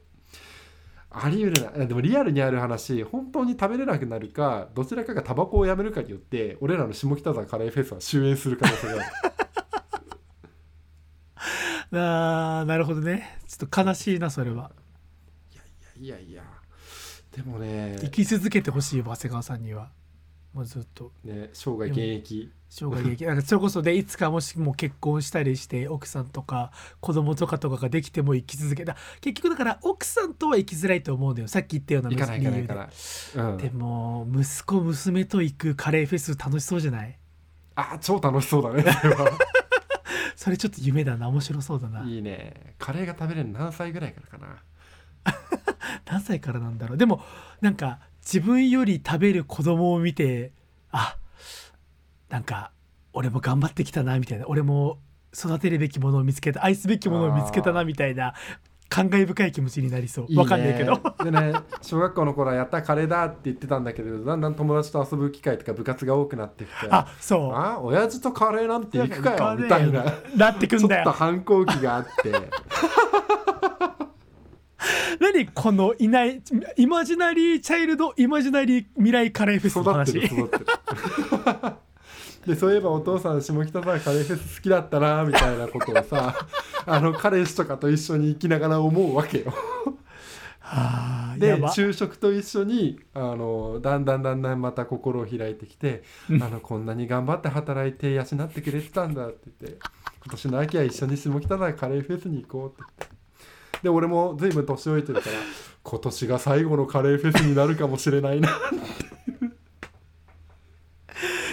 [1.10, 1.86] あり得るな。
[1.86, 9.02] でもリアルにある話本当に食べれなくなるかどちらかがタバコをやめるかによって俺らの下北沢カレーフェスは終焉する可能性がある。
[11.96, 13.38] あーなるほどね。
[13.46, 14.72] ちょっと悲しいなそれは。
[15.52, 16.42] いやいやいや
[17.36, 19.90] でもね生き続けてほしいわ長谷川さんには。
[20.52, 21.10] もうずっと。
[21.24, 22.52] ね生涯現役。
[22.68, 26.70] 生涯劇なんかそれこそでいつかもしも結婚したりして奥さんとか
[27.00, 31.48] 子供とかとかができても生き続けた結局だから奥さんとは生きづらいと思うんだよ。
[31.48, 32.68] さっき言ったような理由で。
[33.36, 37.18] うん、でも息子娘と行くカレーフェス楽しそうじゃない？
[37.76, 38.84] あ超楽しそうだね
[40.36, 41.28] それちょっと夢だな。
[41.28, 42.02] 面白そうだな。
[42.04, 42.74] いいね。
[42.78, 45.32] カレーが食べれるの何歳ぐらいからかな
[46.06, 46.98] 何歳からなんだろう。
[46.98, 47.22] でも
[47.60, 50.52] なんか自分より食べる子供を見て
[50.90, 51.16] あ
[52.28, 52.70] なんか
[53.12, 54.46] 俺も頑張ってきたなみたいな。
[54.48, 54.98] 俺も
[55.36, 58.34] 育てるべきものを見つけた愛すべきものを見つけたなみたいな
[58.88, 60.36] 感慨深い気持ちになりそう。
[60.36, 61.00] わかんないけど。
[61.24, 67.52] でね小学校の頃はやったカレーだって言ってたんだけどだんだん友達と遊ぶ機会とか部活が多くなってきてあそう。
[67.54, 70.04] あ親父とカレーなんて行くかよみたいな。
[70.36, 72.32] なってくちょっとんだよ反抗期があって
[75.20, 76.42] 何このいない
[76.76, 80.66] imaginary child imaginary 未来カレーフェスの育って話る育ってる。
[82.46, 86.46] でそういえばお父さん下北沢カレーフェス好きだったなみたいなことをさ
[86.84, 89.54] あの彼氏とかと一緒に行きながら思うわけよ。
[90.62, 91.70] あやば。
[91.70, 96.42] 昼食と一緒にあのだんだんだんだんまた心を開いてきてうん。
[96.42, 99.78] あのこんなに頑張って働いて養ってくれてたんだって言って
[100.24, 103.13] 今年の秋は一緒に下北沢カレーフェスに行こうって
[103.82, 105.36] で俺も随分年老いてるから
[105.82, 108.48] 今年が最後のカレーフェスになるかもしれないな。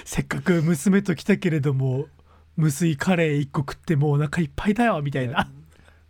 [0.05, 2.07] せっかく娘と来たけれども
[2.57, 5.49] 無水カレー1個食ってもうお腹いっぱいだよみたいな。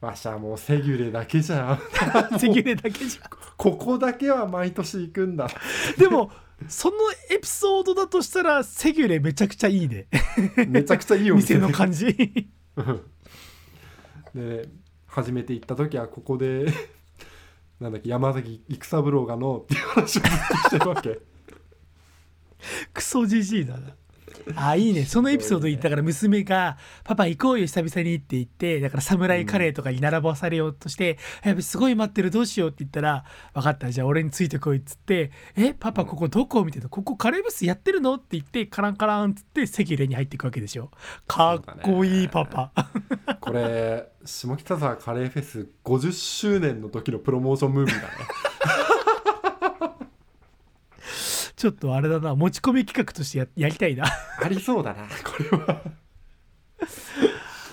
[0.01, 1.80] わしゃもうセギュレだけじゃん。
[2.39, 5.47] セギュレだけじゃここだけは毎年行くんだ。
[5.97, 6.32] でも
[6.68, 6.95] その
[7.30, 10.07] エピソードだとしたらセギュレめちゃくちゃいいね。
[10.68, 12.07] めちゃくちゃいいお店店の感じ。
[12.76, 13.01] うん。
[14.34, 14.68] で
[15.12, 16.74] 始めていった時はここで
[17.82, 21.20] なんだっけ山崎育三郎がのっていう話をずっとしてるわけ。
[22.93, 23.95] クソじじいだな。
[24.56, 25.06] あいいね。
[25.06, 33.24] そのエピソード言ったから娘が「パパ行こうよ久々に」って言ってだから侍カレーとかに並ばされようとして「やべすごい待ってるどうしよう」って言ったら
[33.54, 40.92] 「分かったじゃあ俺についてこい」っつって「えパパここどこ?」みたいな「ここカレーブスやってるの?」って言ってカランカランっつってセギュレに入っていくわけでしょ。
[41.28, 42.72] かっこいいパパ。
[43.40, 48.08] これ下北沢カレーフェス50周年の時のプロモーションムービーだね
[51.62, 54.05] ちょっとあれだな持ち込み企画としてややりたいな。
[54.07, 55.84] ありそうだな これは。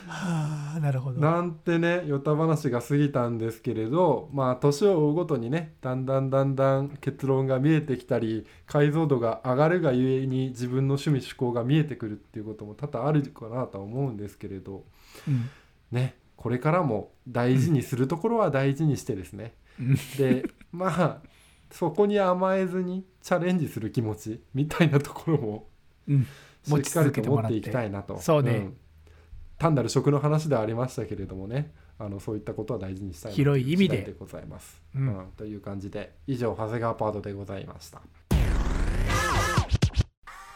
[0.06, 1.22] はあなるほど。
[1.22, 14.84] なんてねヨタ話が過ぎたんですけれどまあ年を追うごとにねだんだんだんだん結論が見えてきたり解像度が上がるがゆえに自分の趣味思考が見えてくるっていうことも多々あるかなとは思うんですけれど。
[15.26, 15.48] うん。
[15.92, 19.94] ねこれからも大事にするところは大事にしてですね、うん。
[20.18, 21.37] でまあ
[21.70, 25.68] そこに甘えずにチャレンジする気持ちみたいなところも
[26.08, 26.26] うん。
[26.64, 28.18] しっかりと持っていきたいなと。
[28.18, 28.52] そうね。
[28.58, 28.76] ん。
[29.58, 31.72] 単なる食の話ではありましたけれどもね。
[32.00, 34.02] あのそういったことは大事にしたいな広い意味で。
[34.02, 35.18] でございます、うん。
[35.18, 35.26] うん。
[35.36, 38.00] という感じで以上長谷川パートでございました。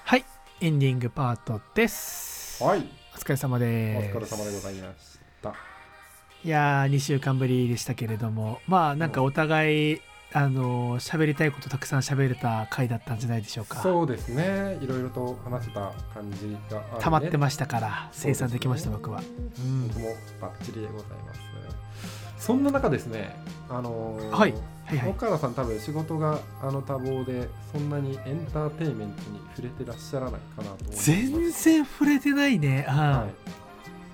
[0.05, 0.25] はい。
[0.61, 2.63] エンディングパートです。
[2.63, 2.87] はい。
[3.15, 4.17] お疲れ様おです。
[4.17, 5.55] 疲れ様でございました。
[6.45, 8.61] いやー2週間ぶりでしたけれども。
[8.69, 10.01] まあなんかお互い、
[10.35, 13.81] あのー喋りたいことたくさん喋れた回だったんじゃないでしょうか。
[13.83, 14.79] そうですね。
[14.81, 19.21] いろいろと話せた感じがね、溜まってましたから生産できました僕は、
[19.59, 19.89] うん。
[19.89, 20.09] 僕も
[20.41, 21.43] バッチリでございます。
[22.39, 23.37] そんな中ですね
[23.69, 24.53] あのーはい。
[24.87, 25.11] はいはい。
[25.11, 31.07] 岡原さん多分仕事があの多忙でそんなにエンターテインメントに触れてらっしゃらないかなと思います。
[31.11, 32.85] 全然触れてないね。
[32.89, 33.31] ははい。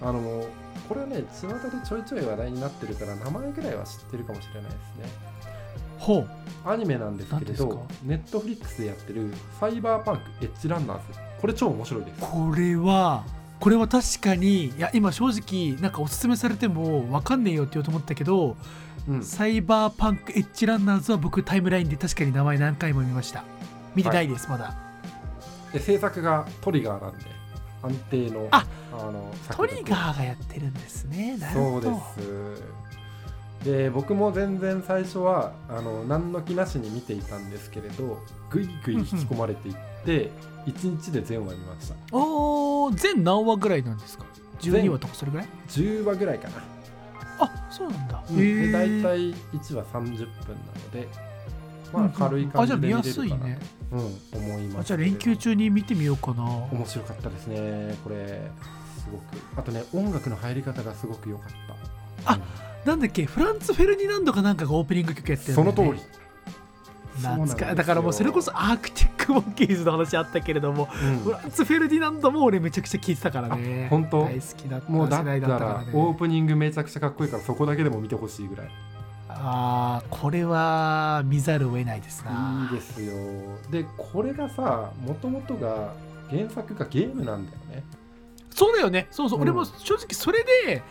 [0.03, 0.45] あの
[0.89, 1.55] これはね巷で
[1.87, 5.07] ちょいちょい話題になってるから名前ぐらいは知ってるかもしれないですね。
[5.07, 5.38] い、
[5.99, 6.29] ほう。
[6.65, 12.21] アニメなんですけれどネットフリックスでやってる「ファイバーパンクエッジランナーズ」これ超面白いです。
[12.21, 13.25] これは
[13.61, 18.57] これは確かにいや今正直なんかおすすめされても分かんねえよって言おうと思ったけど、
[19.09, 19.23] うん。
[19.23, 23.45] サイバーパンクエッジランナーズは僕タイムラインで確かに名前何回も見ました。
[23.95, 24.77] 見てないです、まだ。
[25.73, 27.25] で制作がトリガーなんで
[27.83, 31.37] 安定のあのトリガーがやってるんですね。
[31.39, 31.83] なるほど。
[31.83, 32.63] そうです
[33.65, 40.31] で僕も全然最初はあの何の気なしに見ていたんですけれどぐいぐい引き込まれていって
[40.67, 41.95] 1日で全話見ました。
[42.13, 44.25] おー全何話ぐらいなんですか
[44.61, 46.55] ？12話とかそれぐらい？10話ぐらいかな、
[47.41, 51.09] あそうなんだ、うんで大体1話30分なので
[51.93, 53.59] まあ軽いあ感じで見じゃあ見やすいね。
[53.91, 53.99] うん
[54.41, 54.79] 思います。
[54.81, 56.45] あじゃあ連休中に見てみようかな。
[56.45, 57.97] 面白かったですね。
[58.05, 58.51] これ
[58.99, 59.23] すごく。
[59.57, 61.49] あとね音楽の入り方がすごく良かっ
[62.25, 62.33] た。
[62.33, 62.39] あ
[62.85, 65.55] なんだっけフランツ・フェルニナンドかなんかがオープニング曲やってるね。
[65.55, 66.01] その通り。
[67.21, 67.57] そうなんですよ。
[67.57, 71.19] 懐かだからもうそれこそアークティック・モンキーズの話あったけれども、うん。
[71.19, 73.87] フランツ・フェルディナンドも俺めちゃくちゃ聞いてたからね。
[73.87, 74.25] あ本当？
[74.25, 75.91] 大好きだったもうだったららね。
[75.93, 78.71] オープニングめちゃくちゃかっこいいからそこだけでも見てほしいぐらい。
[79.31, 82.69] ああこれは見ざるを得ないですな。
[82.73, 83.13] いいですよ。
[83.71, 85.93] でこれがさもともとが
[86.31, 87.85] 原作がゲームなんだよね。
[88.51, 89.07] そうだよね。
[89.11, 89.43] そうそう、うん。
[89.43, 90.83] 俺も正直それで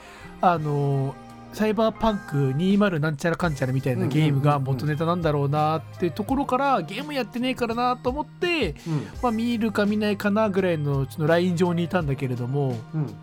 [0.41, 1.15] あの
[1.53, 8.75] サイバーパンク20なんちゃらかんちゃらみたいなゲームが元ネタなんだろうなってところからゲームやってねえからなと思って、
[9.23, 13.15] まあ、見るか見ないかなぐらいのちょっとライン上にいたんだけれどもうん。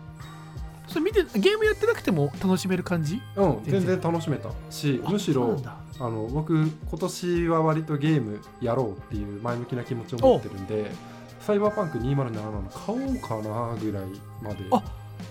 [0.87, 3.19] それ見てゲームやってなくても楽しめる感じ？
[3.35, 5.59] うん、うん、全然楽しめたしあむしろ
[5.99, 10.91] あの僕今年は割とゲームやろうっていう前向きな気持ちを持ってるんで
[11.39, 14.03] サイバーパンク2077の買おうかなぐらい
[14.43, 14.65] まで。
[14.71, 14.83] あ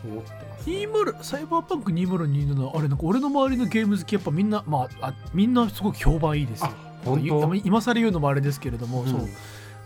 [0.09, 6.67] 思ってます、ね、20サイバーパンク2027あれなんか俺の周りのゲーム好きやっぱみんなまああみんなすごく評判いいですよ。
[6.71, 7.55] あ本当？
[7.55, 9.11] い今更言うのもあれですけれども、うん。
[9.11, 9.29] そう。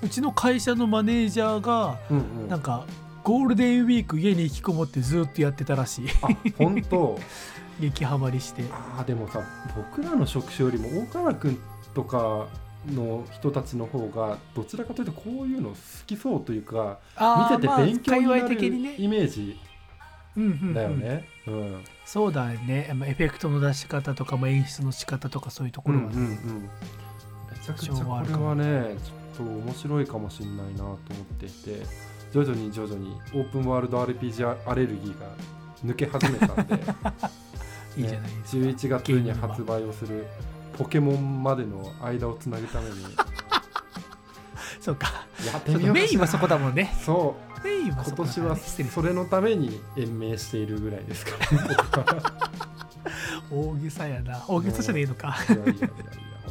[0.03, 2.49] うちの会社のマネージャーがうんうん。
[2.49, 2.87] なんか
[3.25, 6.07] ゴールデンウィーク家に引きこもってずっとやってたらしい。
[6.23, 7.19] あ本当？
[7.81, 8.65] 激ハマりして。
[8.73, 9.43] あーでもさ
[9.77, 11.59] 僕らの職種よりも大川君
[11.95, 12.47] とか
[12.93, 16.99] の人たちの方がどちらかというとこういうの好きそうというか
[17.51, 18.95] 見てて勉強になるね。
[18.99, 19.59] イメージ
[20.75, 21.27] だよね。
[21.47, 22.91] うんそうだね。
[22.95, 26.63] まあエフェクトの出し方とかも演出の仕方とかそういうところはね、うんうんうん。
[26.63, 26.69] め
[27.63, 30.99] ちゃくちゃこれはねちょっと面白いかもしれないなと思っ
[31.39, 31.83] ていて
[32.33, 35.27] 徐々に徐々にオープンワールド RPG アレルギーが
[35.85, 36.75] 抜け始めたんで
[37.97, 40.27] いいじゃないですか、11月に発売をする
[40.77, 42.97] ポケモンまでの間をつなぐために
[44.89, 45.27] そうか。
[45.45, 45.95] やってみよう。
[45.95, 46.95] メインはそこだもんね。
[47.05, 47.65] そう。
[47.65, 51.63] メインはそこだ今年はそれのために延命しているぐらいですから。
[51.63, 52.23] ね
[53.53, 54.43] 大げさやな。
[54.49, 55.37] 大げさじゃねえのか。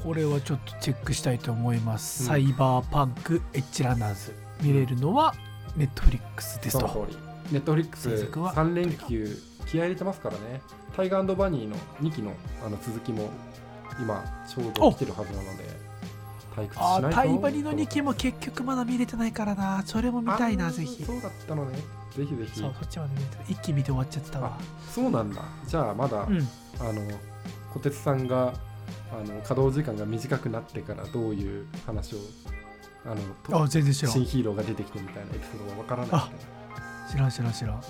[0.03, 2.27] これはちょっとチェックしたいと思います、うん。
[2.27, 4.35] サイバーパンクエッジランナーズ。
[4.61, 5.33] 見れるのは
[5.75, 7.07] ネットフリックスですと。
[7.51, 9.35] ネットフリックス制作は3連休
[9.65, 10.61] 気合い入れてますからね。
[10.95, 12.33] タイガーバニーの2期の
[12.63, 13.29] あの続きも
[13.99, 15.63] 今ちょうど来てるはずなので
[16.57, 19.83] 退屈しあタイバニの2期も結局まだ見れてないからな。
[19.85, 21.03] それも見たいなぜひ。
[21.03, 21.77] そうだったのね。
[22.15, 22.59] ぜひぜひ。
[22.59, 24.57] そうそっちまで見れて一気見て終わっちゃってたわ。
[24.91, 25.41] そうなんだ。
[25.67, 26.47] じゃあまだ、うん。
[26.79, 27.01] あの
[27.73, 28.53] 小鉄さんが
[29.11, 32.17] あの稼働時間が短くなってからどういう話を
[33.05, 34.11] あのとあ全然知らん。
[34.13, 37.77] 新ヒーローが出てきてみたいなエピソードがわからないみ知らん知らん知らん。
[37.77, 37.81] あ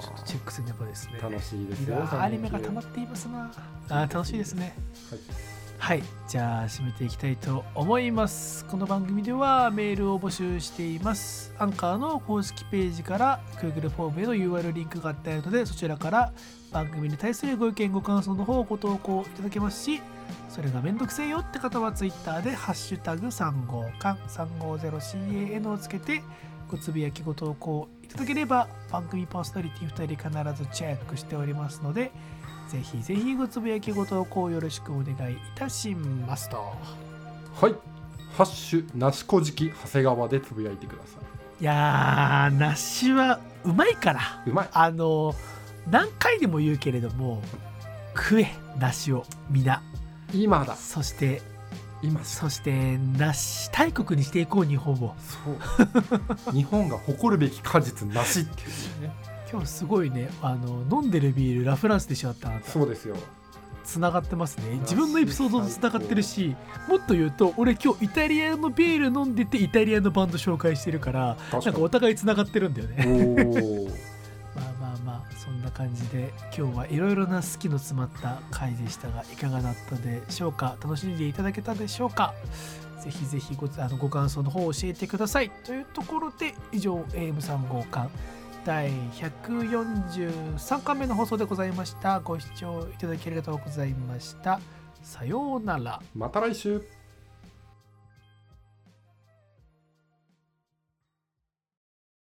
[0.00, 1.14] ちょっとチェックせねばですね。
[1.20, 1.96] ー楽しいですよ。
[1.96, 3.50] ーアニメが溜まっていますな。
[3.88, 4.76] あー楽しいですね。
[5.10, 6.02] はいはい。
[6.26, 8.64] じゃあ締めていきたいと思います。
[8.66, 11.54] この番組ではメールを募集しています。
[11.56, 16.32] アンカーの公式ページから Google フォームへの URL リンクが貼ってあるのでそちらから
[16.72, 20.02] 番組に対するご意見ご感想の方をご投稿いただけますし
[20.50, 26.22] それがめんどくせえよって方は Twitter で「ハッシュタグ #350 缶 350CAN」をつけて
[26.70, 32.12] ごつぶやきご投稿いただければ番組パーソナリティ2人必ずチェックしておりますので
[32.68, 36.56] ぜひぜひごつぶやきご投稿よろしくお願いいたしますと。
[37.60, 37.74] はい
[38.36, 41.18] ハッシュなしこじき長谷川でつぶやいてくださ
[41.60, 44.20] いやー、梨はうまいから。
[44.46, 45.34] いうまいあの、
[45.90, 47.42] 何回でも言うけれども、
[48.14, 49.82] 食え、梨を、皆。
[50.32, 51.42] 今だそして、
[52.00, 55.16] 今しそして、梨大国にしていこう、日本を。
[55.18, 59.12] そう日本が誇るべき果実なしっていうね
[59.50, 62.70] 今日すごいね、あの、飲んでるビール、ラフランスでしょあったあなた。
[62.70, 63.16] そうですよ。
[63.84, 64.76] つながってますね。
[64.80, 66.54] 自分のエピソードとつながってるし、
[66.88, 73.06] もっと言うと、俺今日イタリアのビール飲んでて、イタリアのバンド紹介してるから、確なんかお互いつながってるんだよね。
[74.54, 80.76] まあまあまあそんな感じで今日はいろいろな好きの詰まった回でしたがいかがだったでしょうか？
[80.82, 82.34] 楽しんでいただけたでしょうか？
[83.02, 85.50] ぜひぜひごあのご感想の方を教えてください。
[85.64, 88.08] というところで以上 AM3 号館
[88.64, 92.20] 第143回目の放送でございました。
[92.20, 94.60] ご視聴いただきありがとうございました。
[95.02, 96.02] さようなら。
[96.14, 96.97] また来週。